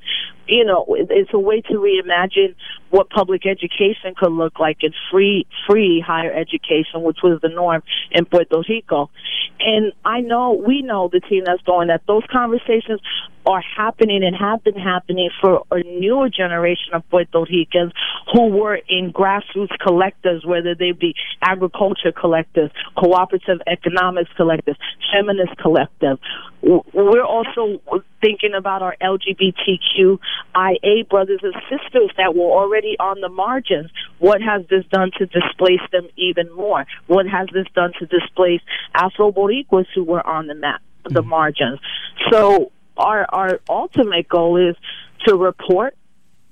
[0.47, 2.55] You know it's a way to reimagine
[2.89, 7.83] what public education could look like and free free higher education which was the norm
[8.11, 9.09] in Puerto Rico.
[9.59, 12.99] And I know we know the team that's going that those conversations
[13.45, 17.91] are happening and have been happening for a newer generation of Puerto Ricans
[18.33, 24.77] who were in grassroots collectives, whether they be agriculture collectives, cooperative economics collectives,
[25.13, 26.19] feminist collectives.
[26.61, 27.79] We're also
[28.21, 30.17] thinking about our LGBTQIA
[31.09, 33.91] brothers and sisters that were already on the margins.
[34.17, 36.85] What has this done to displace them even more?
[37.05, 38.61] What has this done to displace
[38.95, 41.29] Afro Boricuas who were on the map, the mm-hmm.
[41.29, 41.79] margins?
[42.31, 44.75] So our our ultimate goal is
[45.25, 45.95] to report,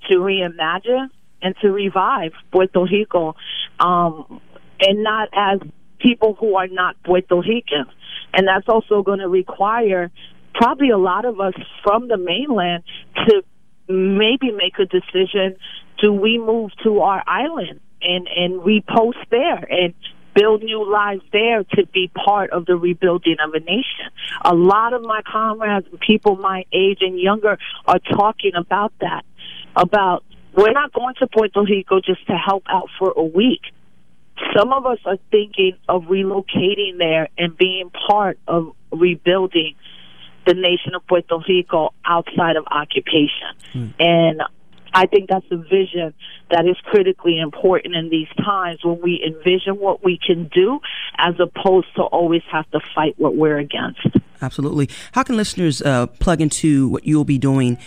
[0.09, 1.09] to reimagine,
[1.41, 3.35] and to revive Puerto Rico,
[3.79, 4.41] um,
[4.79, 5.59] and not as
[5.99, 7.91] people who are not Puerto Ricans.
[8.33, 10.11] And that's also going to require
[10.53, 12.83] probably a lot of us from the mainland
[13.27, 13.43] to
[13.87, 15.55] maybe make a decision
[16.01, 19.93] do we move to our island and and repost there and
[20.33, 24.09] build new lives there to be part of the rebuilding of a nation.
[24.43, 29.23] A lot of my comrades, and people my age and younger, are talking about that.
[29.75, 30.23] About
[30.55, 33.61] we're not going to Puerto Rico just to help out for a week.
[34.55, 39.75] Some of us are thinking of relocating there and being part of rebuilding
[40.45, 43.47] the nation of Puerto Rico outside of occupation.
[43.71, 43.87] Hmm.
[43.99, 44.41] And
[44.93, 46.13] I think that's a vision
[46.51, 50.79] that is critically important in these times when we envision what we can do
[51.17, 54.05] as opposed to always have to fight what we're against.
[54.41, 54.89] Absolutely.
[55.13, 57.77] How can listeners uh, plug into what you'll be doing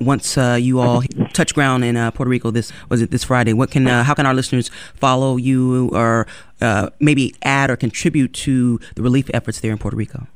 [0.00, 1.02] once uh, you all
[1.32, 3.52] touch ground in uh, Puerto Rico this was it this Friday?
[3.52, 6.26] What can uh, how can our listeners follow you or
[6.60, 10.26] uh, maybe add or contribute to the relief efforts there in Puerto Rico?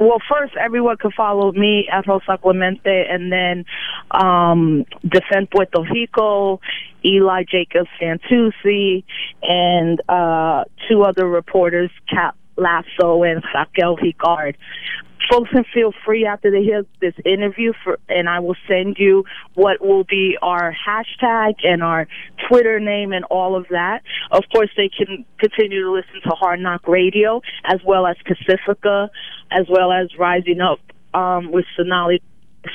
[0.00, 3.66] Well, first, everyone can follow me at Rosa Clemente, and then
[4.10, 6.58] um, Defend Puerto Rico,
[7.04, 9.04] Eli Jacob Fantauzzi,
[9.42, 14.54] and uh, two other reporters, Kat Lasso and Raquel Ricard
[15.28, 19.24] folks can feel free after they hear this interview for, and I will send you
[19.54, 22.06] what will be our hashtag and our
[22.48, 24.02] Twitter name and all of that.
[24.30, 29.10] Of course, they can continue to listen to Hard Knock Radio as well as Pacifica,
[29.50, 30.80] as well as Rising Up
[31.14, 32.22] um, with Sonali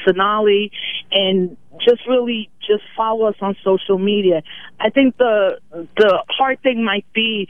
[0.05, 0.71] Sonali
[1.11, 4.41] and just really just follow us on social media.
[4.79, 7.47] I think the the hard thing might be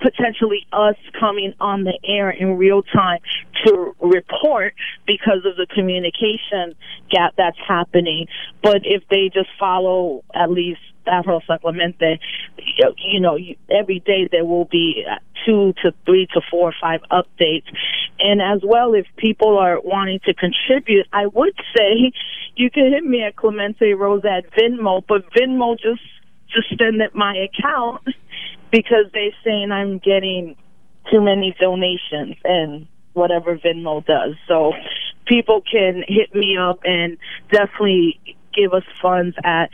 [0.00, 3.20] potentially us coming on the air in real time
[3.64, 4.74] to report
[5.06, 6.74] because of the communication
[7.10, 8.26] gap that's happening.
[8.62, 12.20] But if they just follow at least Afro Clemente,
[12.98, 13.38] you know,
[13.70, 15.04] every day there will be
[15.46, 17.66] two to three to four or five updates.
[18.18, 22.12] And as well, if people are wanting to contribute, I would say
[22.56, 26.02] you can hit me at Clemente Rose at Venmo, but Venmo just
[26.52, 28.02] suspended my account
[28.70, 30.56] because they're saying I'm getting
[31.10, 34.34] too many donations and whatever Venmo does.
[34.46, 34.72] So
[35.26, 37.18] people can hit me up and
[37.50, 38.20] definitely
[38.54, 39.70] give us funds at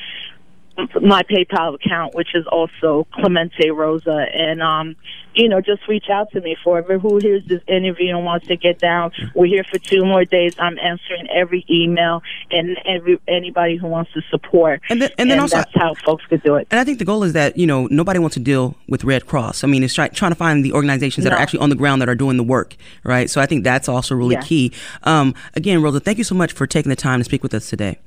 [1.01, 4.97] my PayPal account, which is also Clemente Rosa, and um,
[5.35, 8.47] you know, just reach out to me for whoever who hears this interview and wants
[8.47, 9.12] to get down.
[9.35, 10.55] We're here for two more days.
[10.59, 14.81] I'm answering every email and every anybody who wants to support.
[14.89, 16.68] And then, and then and also, that's how folks could do it.
[16.70, 19.27] And I think the goal is that you know nobody wants to deal with Red
[19.27, 19.64] Cross.
[19.64, 21.37] I mean, it's try, trying to find the organizations that no.
[21.37, 23.29] are actually on the ground that are doing the work, right?
[23.31, 24.72] So I think that's also really key.
[25.03, 27.68] Um, again, Rosa, thank you so much for taking the time to speak with us
[27.68, 27.99] today.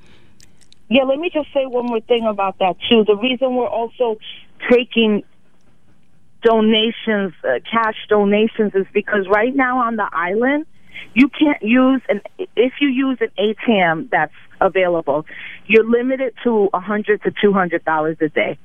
[0.90, 3.04] Yeah, let me just say one more thing about that too.
[3.06, 4.18] The reason we're also
[4.72, 5.24] taking
[6.42, 10.66] donations, uh, cash donations, is because right now on the island,
[11.14, 12.22] you can't use an
[12.56, 15.26] if you use an ATM that's available,
[15.66, 18.58] you're limited to a hundred to two hundred dollars a day.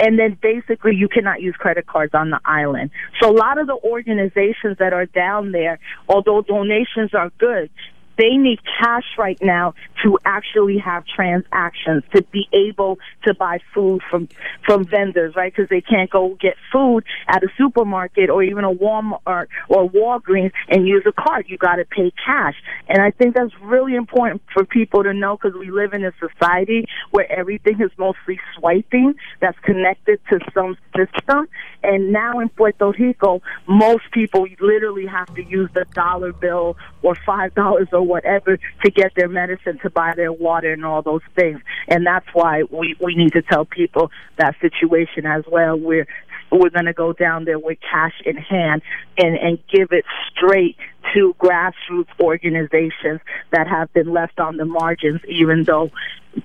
[0.00, 2.90] And then basically you cannot use credit cards on the island.
[3.20, 7.70] So a lot of the organizations that are down there, although donations are good,
[8.18, 14.02] they need cash right now to actually have transactions to be able to buy food
[14.10, 14.28] from
[14.66, 15.52] from vendors, right?
[15.54, 20.52] Because they can't go get food at a supermarket or even a Walmart or Walgreens
[20.68, 21.46] and use a card.
[21.48, 22.56] You got to pay cash,
[22.88, 26.12] and I think that's really important for people to know because we live in a
[26.18, 31.48] society where everything is mostly swiping that's connected to some system.
[31.82, 37.14] And now in Puerto Rico, most people literally have to use the dollar bill or
[37.14, 41.22] five dollars or whatever to get their medicine, to buy their water, and all those
[41.36, 41.60] things.
[41.86, 45.78] And that's why we we need to tell people that situation as well.
[45.78, 46.06] We're
[46.50, 48.82] we're going to go down there with cash in hand
[49.16, 50.76] and and give it straight
[51.14, 55.90] to grassroots organizations that have been left on the margins, even though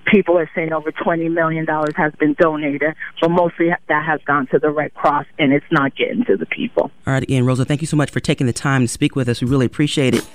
[0.06, 4.58] people are saying over $20 million has been donated, but mostly that has gone to
[4.58, 6.90] the Red Cross and it's not getting to the people.
[7.06, 9.28] All right, Ian Rosa, thank you so much for taking the time to speak with
[9.28, 9.42] us.
[9.42, 10.26] We really appreciate it.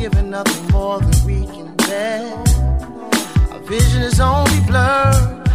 [0.00, 2.32] Given nothing more than we can bear.
[3.52, 5.46] Our vision is only blurred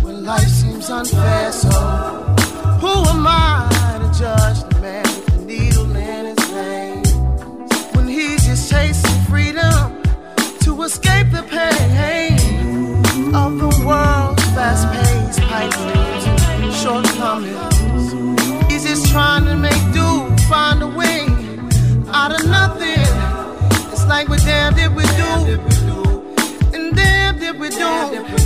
[0.00, 1.52] when life seems unfair.
[1.52, 1.68] So,
[2.80, 3.68] who am I
[4.00, 7.02] to judge the man with the needle in his vein?
[7.94, 10.02] When he's just chasing freedom
[10.60, 12.38] to escape the pain
[13.34, 15.72] of the world's fast paced pipe
[16.82, 18.72] shortcomings.
[18.72, 19.71] He's just trying to make
[24.72, 26.22] like we're we do,
[26.74, 27.68] and damned if we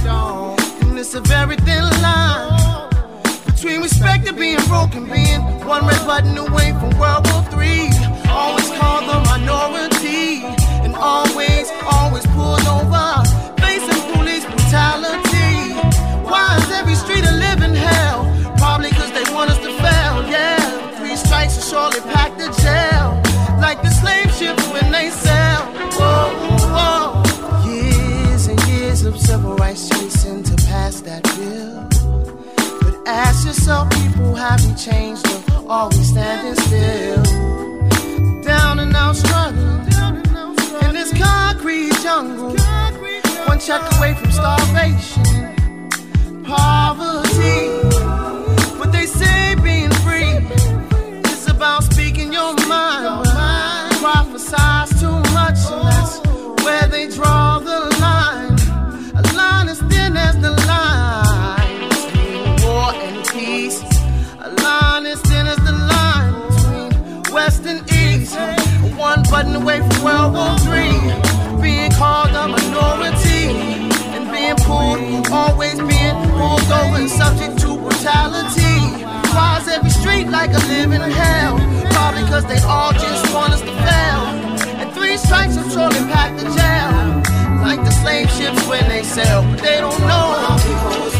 [0.03, 0.61] don't.
[0.83, 2.91] And it's a very thin line
[3.47, 7.91] between respect and being broken, being one red button away from World War III.
[8.29, 10.45] Always called the minority,
[10.85, 12.16] and always, always
[35.77, 37.23] are standing still?
[38.41, 39.87] Down and out struggling
[40.85, 42.57] in this concrete jungle.
[43.47, 45.25] One check away from starvation,
[46.45, 47.26] poverty.
[70.07, 71.59] World War III.
[71.61, 73.51] Being called a minority
[74.15, 75.01] and being pulled,
[75.33, 79.03] always being pulled over and subject to brutality.
[79.35, 81.59] Why is every street like a living hell?
[81.91, 84.23] Probably cause they all just want us to fail.
[84.79, 86.97] And three strikes will surely pack the jail.
[87.67, 91.16] Like the slave ships when they sail, but they don't know.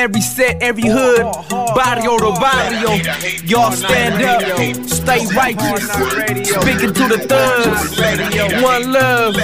[0.00, 1.26] Every set, every hood,
[1.76, 2.94] barrio to barrio.
[3.44, 4.40] Y'all stand up,
[4.88, 5.92] stay righteous.
[6.48, 8.00] Speaking to the thugs,
[8.62, 9.36] one love.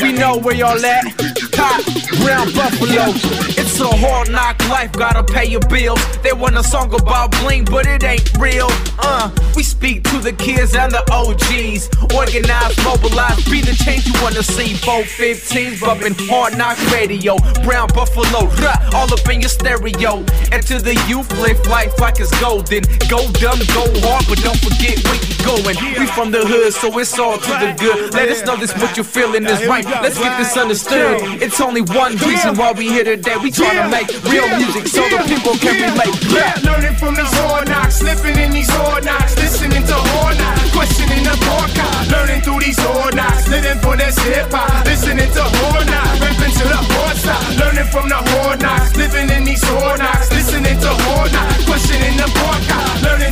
[0.00, 1.02] We know where y'all at.
[1.50, 1.82] Top,
[2.22, 3.10] brown buffalo.
[3.58, 6.00] It's a hard knock life, gotta pay your bills.
[6.22, 8.68] They want a song about bling, but it ain't real.
[8.98, 11.88] Uh, we speak to the kids and the OGs.
[12.14, 14.74] Organize, mobilize, be the change you wanna see.
[14.74, 17.36] 415s bumping hard knock radio.
[17.64, 20.24] Brown buffalo, rah, all up in your stereo.
[20.52, 22.82] And to the youth, live life like it's golden.
[23.08, 25.76] Go dumb, go hard, but don't forget where you're going.
[26.00, 28.14] We from the hood, so it's all to the good.
[28.14, 29.84] Let us know this what you're feeling is right.
[29.84, 31.42] Let's get this understood.
[31.42, 33.36] It's only one reason why we here today.
[33.36, 36.16] We trying to make real music so the people can relate.
[36.32, 40.72] Yeah, learning from these hard knocks, slipping in these hard knocks, listening to hard knocks,
[40.72, 45.42] questioning the podcast, learning through these hard knocks, living for this hip hop, listening to
[45.42, 49.62] hard knocks, rapping to the hard style, learning from the hard knocks, living in these
[49.64, 53.23] hard knocks, listening to hard knocks, questioning the podcast, learning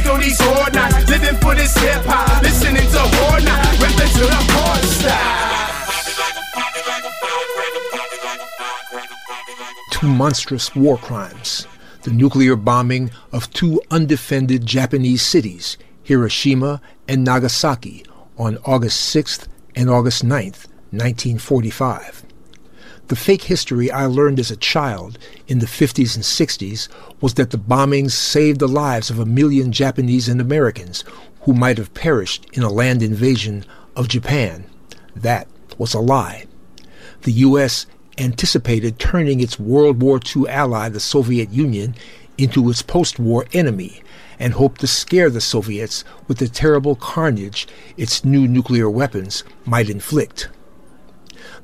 [10.12, 11.66] monstrous war crimes
[12.02, 18.04] the nuclear bombing of two undefended Japanese cities, Hiroshima and Nagasaki,
[18.36, 19.46] on August 6th
[19.76, 22.24] and August 9th, 1945.
[23.08, 26.88] The fake history I learned as a child in the 50s and 60s
[27.20, 31.04] was that the bombings saved the lives of a million Japanese and Americans
[31.42, 34.64] who might have perished in a land invasion of Japan.
[35.14, 35.46] That
[35.78, 36.46] was a lie.
[37.22, 37.86] The U.S.
[38.18, 41.94] anticipated turning its World War II ally, the Soviet Union,
[42.38, 44.02] into its post war enemy
[44.38, 49.88] and hoped to scare the Soviets with the terrible carnage its new nuclear weapons might
[49.88, 50.48] inflict.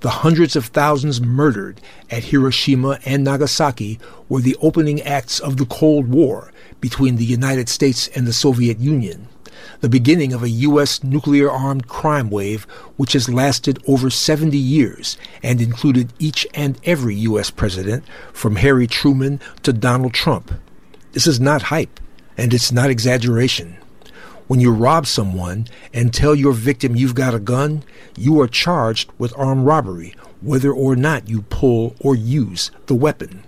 [0.00, 1.80] The hundreds of thousands murdered
[2.10, 7.68] at Hiroshima and Nagasaki were the opening acts of the Cold War between the United
[7.68, 9.27] States and the Soviet Union,
[9.80, 11.02] the beginning of a U.S.
[11.02, 12.64] nuclear armed crime wave
[12.96, 17.50] which has lasted over 70 years and included each and every U.S.
[17.50, 20.52] president, from Harry Truman to Donald Trump.
[21.12, 22.00] This is not hype,
[22.36, 23.76] and it's not exaggeration.
[24.46, 27.82] When you rob someone and tell your victim you've got a gun,
[28.16, 33.44] you are charged with armed robbery, whether or not you pull or use the weapon.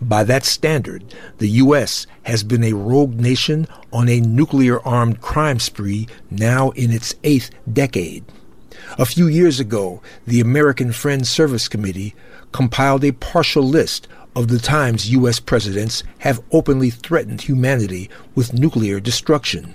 [0.00, 2.06] By that standard, the U.S.
[2.22, 7.50] has been a rogue nation on a nuclear armed crime spree now in its eighth
[7.72, 8.24] decade.
[8.98, 12.14] A few years ago, the American Friends Service Committee
[12.52, 15.40] compiled a partial list of the times U.S.
[15.40, 19.74] presidents have openly threatened humanity with nuclear destruction.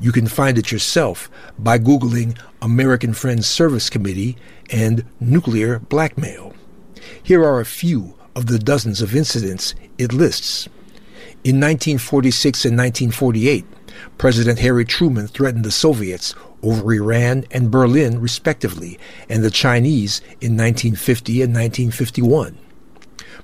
[0.00, 4.36] You can find it yourself by Googling American Friends Service Committee
[4.70, 6.54] and nuclear blackmail.
[7.22, 10.66] Here are a few of the dozens of incidents it lists.
[11.44, 13.64] In 1946 and 1948,
[14.16, 20.56] President Harry Truman threatened the Soviets over Iran and Berlin, respectively, and the Chinese in
[20.56, 22.56] 1950 and 1951.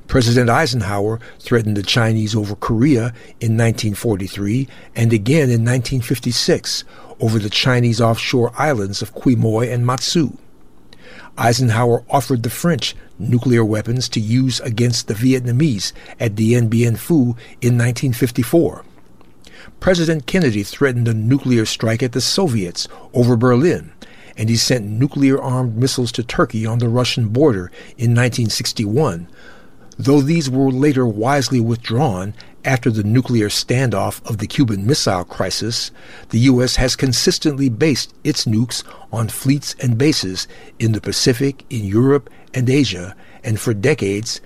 [0.06, 4.66] President Eisenhower threatened the Chinese over Korea in 1943
[4.96, 6.84] and again in 1956
[7.20, 10.32] over the Chinese offshore islands of Quemoy and Matsu.
[11.38, 17.36] Eisenhower offered the French nuclear weapons to use against the Vietnamese at Dien Bien Phu
[17.60, 18.84] in 1954.
[19.80, 23.92] President Kennedy threatened a nuclear strike at the Soviets over Berlin,
[24.36, 29.28] and he sent nuclear armed missiles to Turkey on the Russian border in 1961,
[29.98, 32.32] though these were later wisely withdrawn
[32.64, 35.90] after the nuclear standoff of the Cuban Missile Crisis,
[36.28, 36.76] the U.S.
[36.76, 40.46] has consistently based its nukes on fleets and bases
[40.78, 44.40] in the Pacific, in Europe, and Asia, and for decades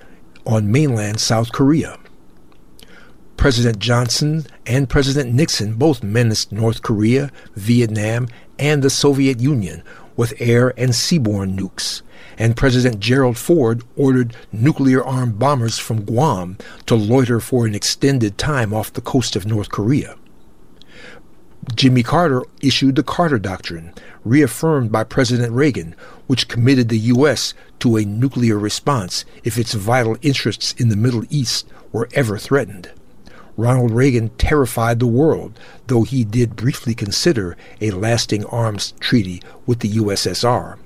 [0.47, 1.99] on mainland South Korea.
[3.37, 8.29] President Johnson and President Nixon both menaced North Korea, Vietnam,
[8.59, 9.83] and the Soviet Union
[10.17, 12.03] with air and seaborne nukes
[12.39, 18.39] and President Gerald Ford ordered nuclear armed bombers from Guam to loiter for an extended
[18.39, 20.17] time off the coast of North Korea.
[21.77, 25.95] Jimmy Carter issued the Carter Doctrine, reaffirmed by President Reagan,
[26.27, 27.55] which committed the U.S.
[27.79, 32.91] to a nuclear response if its vital interests in the Middle East were ever threatened.
[33.57, 39.81] Ronald Reagan terrified the world, though he did briefly consider a lasting arms treaty with
[39.81, 40.79] the USSR.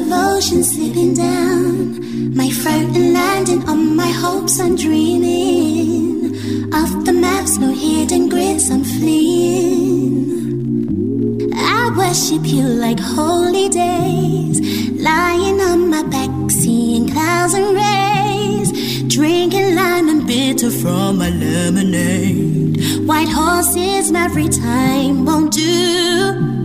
[0.05, 2.35] Of devotion slipping down.
[2.35, 6.35] My frightened landing on my hopes I'm dreaming.
[6.71, 10.21] Of the maps no hidden grids I'm fleeing.
[11.55, 14.61] I worship you like holy days.
[15.01, 18.71] Lying on my back seeing clouds and rays.
[19.07, 23.07] Drinking lime and bitter from my lemonade.
[23.07, 26.55] White horses every time won't do.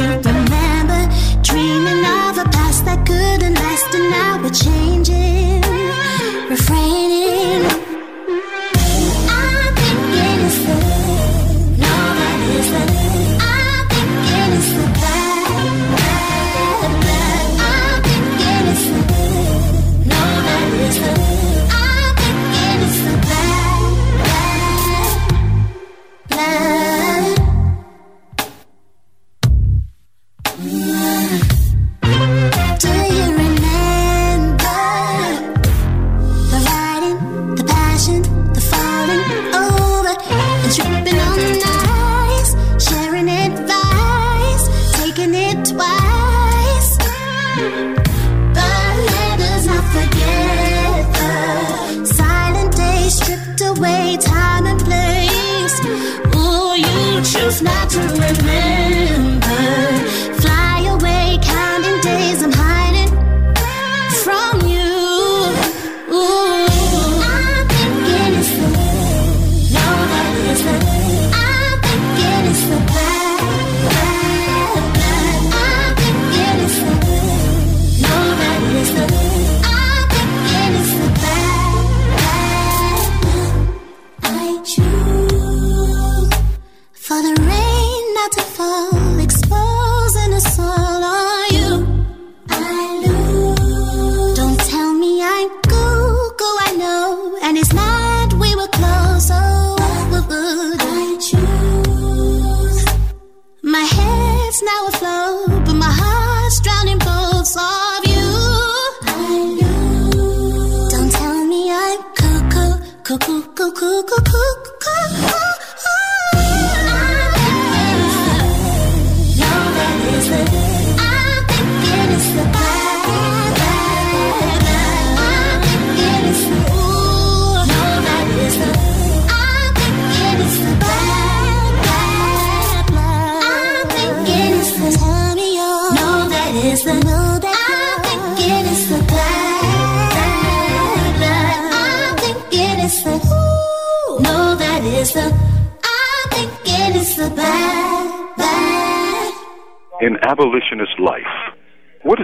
[0.00, 1.00] You remember
[1.42, 5.60] dreaming of a past that couldn't last, and now we're changing,
[6.48, 7.09] refraining.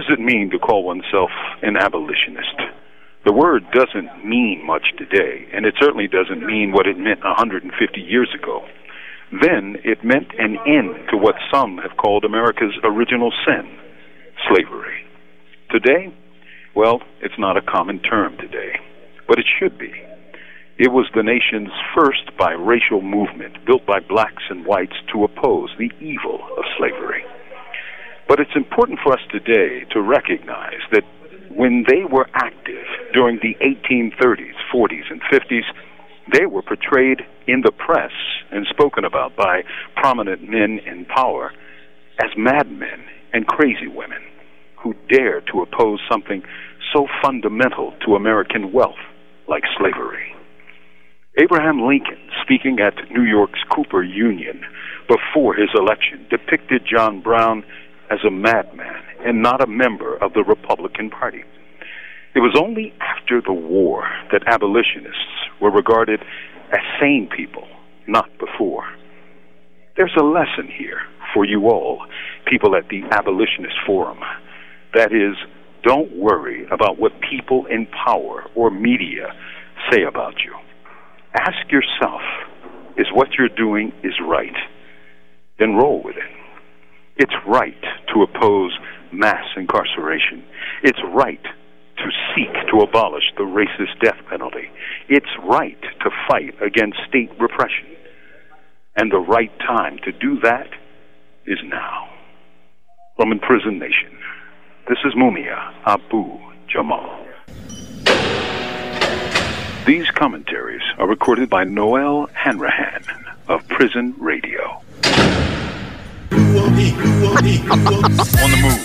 [0.07, 1.31] Does it mean to call oneself
[1.61, 2.55] an abolitionist?
[3.25, 7.99] The word doesn't mean much today, and it certainly doesn't mean what it meant 150
[7.99, 8.65] years ago.
[9.41, 13.67] Then it meant an end to what some have called America's original sin
[14.47, 15.03] slavery.
[15.71, 16.13] Today,
[16.73, 18.79] well, it's not a common term today,
[19.27, 19.91] but it should be.
[20.77, 25.91] It was the nation's first biracial movement built by blacks and whites to oppose the
[25.99, 27.25] evil of slavery.
[28.27, 31.03] But it's important for us today to recognize that
[31.49, 35.63] when they were active during the 1830s, 40s, and 50s,
[36.33, 38.11] they were portrayed in the press
[38.51, 39.63] and spoken about by
[39.95, 41.53] prominent men in power
[42.21, 44.21] as madmen and crazy women
[44.83, 46.43] who dared to oppose something
[46.93, 48.99] so fundamental to American wealth
[49.47, 50.33] like slavery.
[51.39, 54.61] Abraham Lincoln, speaking at New York's Cooper Union
[55.07, 57.63] before his election, depicted John Brown
[58.09, 61.43] as a madman and not a member of the Republican Party.
[62.35, 66.21] It was only after the war that abolitionists were regarded
[66.71, 67.67] as sane people,
[68.07, 68.85] not before.
[69.95, 71.01] There's a lesson here
[71.33, 72.05] for you all,
[72.45, 74.19] people at the Abolitionist Forum.
[74.93, 75.35] That is,
[75.83, 79.33] don't worry about what people in power or media
[79.91, 80.55] say about you.
[81.33, 82.21] Ask yourself,
[82.97, 84.55] is what you're doing is right?
[85.59, 86.46] then roll with it.
[87.19, 87.81] It's right
[88.13, 88.77] to oppose
[89.11, 90.43] mass incarceration.
[90.83, 94.69] It's right to seek to abolish the racist death penalty.
[95.09, 97.87] It's right to fight against state repression.
[98.95, 100.69] And the right time to do that
[101.47, 102.07] is now.
[103.15, 104.15] From Imprisoned Nation,
[104.87, 106.37] this is Mumia Abu
[106.67, 107.25] Jamal.
[109.87, 113.03] These commentaries are recorded by Noelle Hanrahan
[113.47, 114.81] of Prison Radio.
[116.31, 116.73] On
[118.51, 118.83] the move.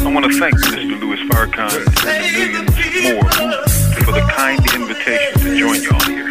[0.00, 1.00] I want to thank Mr.
[1.00, 1.70] Louis Farrakhan
[2.06, 3.30] and millions more
[4.04, 6.28] for the kind invitation to join y'all here.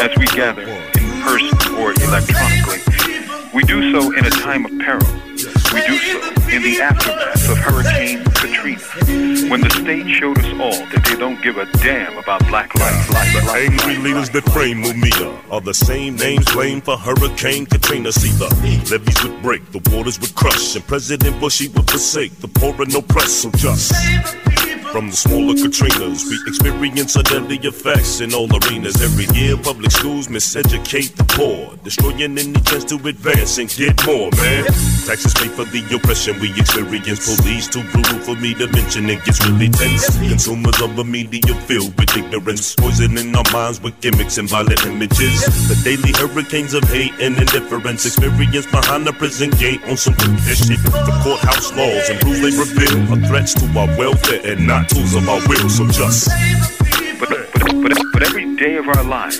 [0.00, 2.80] As we gather in person or electronically,
[3.54, 5.06] we do so in a time of peril.
[5.72, 6.18] We do so
[6.50, 8.24] in the aftermath of Hurricane
[8.74, 13.10] When the state showed us all that they don't give a damn about black life.
[13.10, 18.12] life, The angry leaders that frame Mumia are the same names blamed for Hurricane Katrina.
[18.12, 18.48] See, the
[18.90, 22.74] levees would break, the waters would crush, and President Bush he would forsake the poor
[22.82, 23.42] and oppressed.
[23.42, 23.92] So just
[24.92, 29.00] from the smaller Katrinas, we experience our deadly effects in all arenas.
[29.02, 34.30] Every year, public schools miseducate the poor, destroying any chance to advance and get more,
[34.40, 34.64] man.
[35.04, 37.20] Taxes pay for the oppression we experience.
[37.36, 39.10] Police too brutal for me to mention.
[39.10, 40.08] It gets really tense.
[40.18, 45.44] Consumers of the media filled with ignorance, poisoning our minds with gimmicks and violent images.
[45.68, 50.80] The daily hurricanes of hate and indifference experienced behind the prison gate on some shit.
[50.82, 55.14] The courthouse laws and rules they reveal are threats to our welfare and not tools
[55.14, 55.68] of our will.
[55.68, 56.28] So just
[57.18, 59.38] But, but, but, but every day of our lives,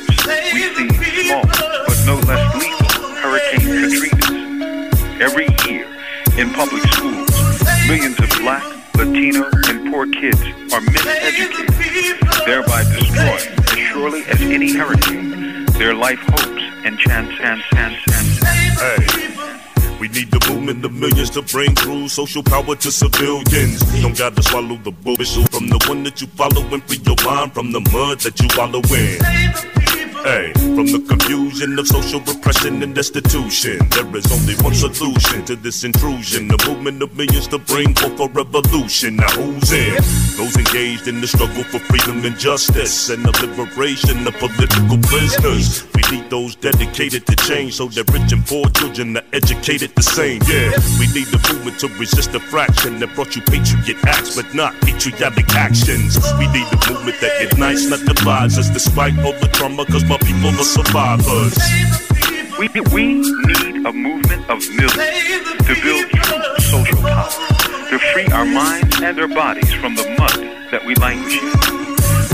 [0.52, 0.88] we see
[1.28, 5.20] small but no less lethal Hurricane Katrinas.
[5.20, 5.86] Every year,
[6.36, 7.28] in public schools,
[7.88, 8.64] millions of black,
[8.94, 10.40] Latino, and poor kids
[10.72, 17.62] are miseducated, thereby destroying, as surely as any hurricane, their life hopes and chance, chance,
[17.74, 18.38] chance, chance.
[18.78, 19.28] Hey.
[20.00, 23.80] We need the movement of millions to bring true social power to civilians.
[24.00, 27.52] Don't gotta swallow the bullshit from the one that you follow and free your mind
[27.52, 29.97] from the mud that you wallow in.
[30.24, 35.54] Hey, from the confusion of social repression and destitution, there is only one solution to
[35.54, 36.48] this intrusion.
[36.48, 39.16] The movement of millions to bring forth a revolution.
[39.16, 39.94] Now who's in?
[40.34, 45.86] Those engaged in the struggle for freedom and justice and the liberation of political prisoners.
[45.94, 50.02] We need those dedicated to change so that rich and poor children are educated the
[50.02, 50.42] same.
[50.50, 54.52] Yeah, we need the movement to resist the fraction that brought you patriot acts, but
[54.52, 56.18] not patriotic actions.
[56.38, 60.16] We need the movement that unites, not divides us, despite all the trauma, cause my
[60.18, 61.58] people are survivors.
[62.58, 64.94] We, we need a movement of millions
[65.68, 67.28] to build true social power,
[67.90, 70.40] to free our minds and our bodies from the mud
[70.72, 71.52] that we languish in.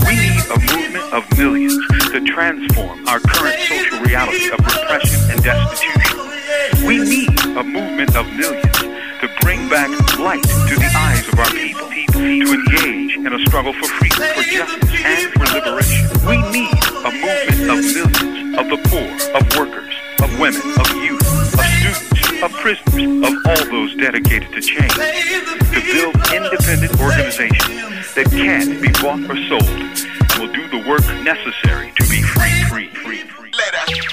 [0.07, 1.75] We need a movement of millions
[2.11, 6.87] to transform our current social reality of repression and destitution.
[6.87, 8.77] We need a movement of millions
[9.19, 13.73] to bring back light to the eyes of our people, to engage in a struggle
[13.73, 16.07] for freedom, for justice, and for liberation.
[16.25, 19.05] We need a movement of millions, of the poor,
[19.37, 19.93] of workers,
[20.23, 21.21] of women, of youth,
[21.53, 28.25] of students, of prisoners, of all those dedicated to change, to build independent organizations that
[28.31, 32.89] can be bought or sold and will do the work necessary to be free, free,
[32.89, 33.51] free, free.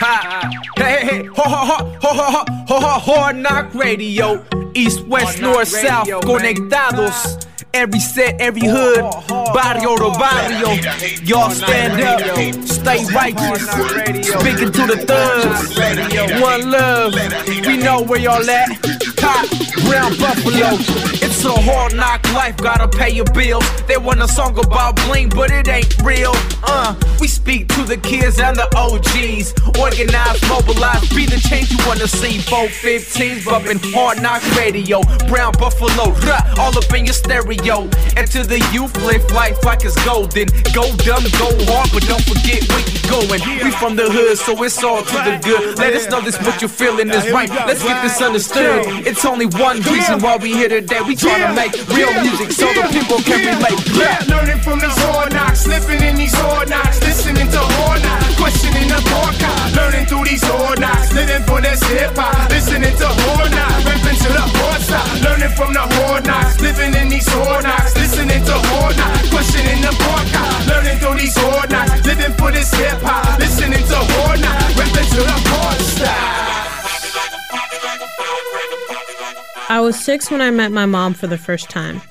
[0.01, 0.51] Ha!
[0.77, 4.45] Hey, hey, hey, ho, ho, ho, ho, ho, ho, ho, hard knock radio.
[4.75, 7.47] East, west, north, south, conectados.
[7.75, 9.97] Every set, every hood, barrio.
[9.97, 10.73] To barrio.
[11.23, 13.63] Y'all stand up, stay righteous.
[14.29, 17.15] Speaking to the thugs, one love.
[17.67, 18.92] We know where y'all at.
[19.23, 19.63] Ha!
[19.87, 20.79] Brown Buffalo.
[21.21, 23.65] It's a hard knock life, gotta pay your bills.
[23.87, 26.33] They want a song about bling, but it ain't real.
[26.65, 29.53] Uh, we speak to the kids and the OGs.
[29.79, 32.39] Organized, mobilized, be the change you wanna see.
[32.49, 35.03] 415s bumping hard knock radio.
[35.29, 36.15] Brown Buffalo,
[36.59, 37.85] all up in your stereo.
[38.17, 40.49] And to the youth, live life like it's golden.
[40.73, 43.41] Go dumb, go hard, but don't forget where you're going.
[43.61, 45.79] We from the hood, so it's all to the good.
[45.79, 47.51] Let us know this what you're feeling is right.
[47.51, 48.87] Let's get this understood.
[49.05, 51.01] It's only one reason why we here today.
[51.05, 53.77] We tryna make real music so the people can relate.
[53.93, 58.37] Yeah, learning from these hard knocks, living in these hard knocks, listening to hard knocks,
[58.41, 59.77] questioning the podcast.
[59.77, 64.19] Learning through these hard knocks, living for this hip hop, listening to hard knocks, ripping
[64.23, 65.21] to the hard side.
[65.21, 69.81] Learning from the hard knocks, living in these hard knocks, listening to hard knocks, questioning
[69.85, 70.63] the podcast.
[70.73, 75.09] Learning through these hard knocks, living for this hip hop, listening to hard knocks, ripping
[75.13, 76.62] to the hard side.
[79.69, 82.03] I was six when I met my mom for the first time.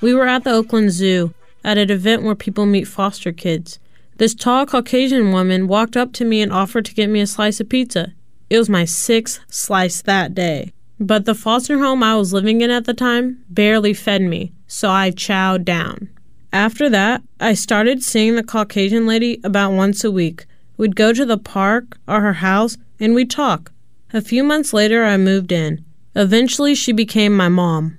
[0.00, 1.32] We were at the Oakland Zoo
[1.62, 3.78] at an event where people meet foster kids.
[4.16, 7.60] This tall Caucasian woman walked up to me and offered to get me a slice
[7.60, 8.12] of pizza.
[8.50, 10.72] It was my sixth slice that day.
[11.00, 14.90] But the foster home I was living in at the time barely fed me, so
[14.90, 16.08] I chowed down.
[16.52, 20.46] After that, I started seeing the Caucasian lady about once a week.
[20.76, 23.72] We'd go to the park or her house and we'd talk.
[24.12, 25.84] A few months later, I moved in.
[26.16, 27.98] Eventually, she became my mom.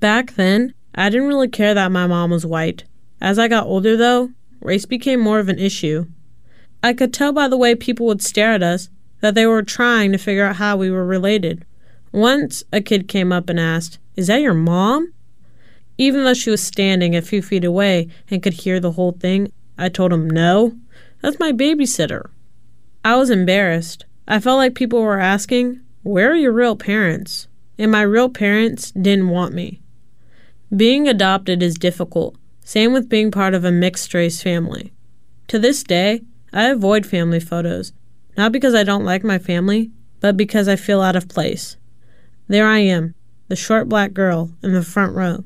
[0.00, 2.84] Back then, I didn't really care that my mom was white.
[3.20, 4.30] As I got older, though,
[4.60, 6.06] race became more of an issue.
[6.82, 10.12] I could tell by the way people would stare at us that they were trying
[10.12, 11.64] to figure out how we were related.
[12.12, 15.12] Once, a kid came up and asked, Is that your mom?
[15.96, 19.50] Even though she was standing a few feet away and could hear the whole thing,
[19.78, 20.76] I told him, No,
[21.22, 22.28] that's my babysitter.
[23.04, 24.04] I was embarrassed.
[24.28, 27.48] I felt like people were asking, Where are your real parents?
[27.78, 29.80] And my real parents didn't want me.
[30.76, 34.92] Being adopted is difficult, same with being part of a mixed race family.
[35.48, 36.20] To this day,
[36.52, 37.94] I avoid family photos,
[38.36, 41.78] not because I don't like my family, but because I feel out of place.
[42.48, 43.14] There I am,
[43.48, 45.42] the short black girl in the front row.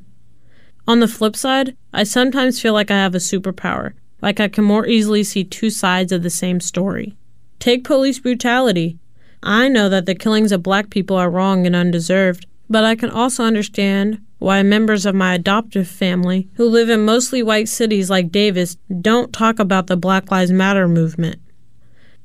[0.88, 4.64] On the flip side, I sometimes feel like I have a superpower, like I can
[4.64, 7.16] more easily see two sides of the same story.
[7.60, 8.98] Take police brutality.
[9.42, 13.10] I know that the killings of black people are wrong and undeserved, but I can
[13.10, 18.30] also understand why members of my adoptive family, who live in mostly white cities like
[18.30, 21.40] Davis, don't talk about the Black Lives Matter movement.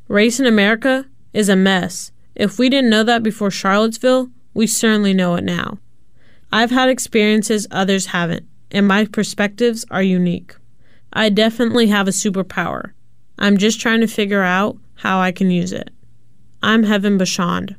[0.08, 2.12] Race in America is a mess.
[2.36, 5.80] If we didn't know that before Charlottesville, we certainly know it now.
[6.52, 10.56] I've had experiences others haven't, and my perspectives are unique.
[11.12, 12.92] I definitely have a superpower.
[13.40, 15.90] I'm just trying to figure out how I can use it.
[16.66, 17.76] I'm Heaven Bashand.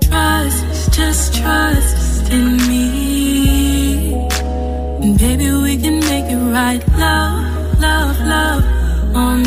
[0.00, 4.14] Trust, just trust in me.
[5.02, 6.82] And baby, we can make it right.
[6.96, 8.64] Love, love, love
[9.14, 9.42] on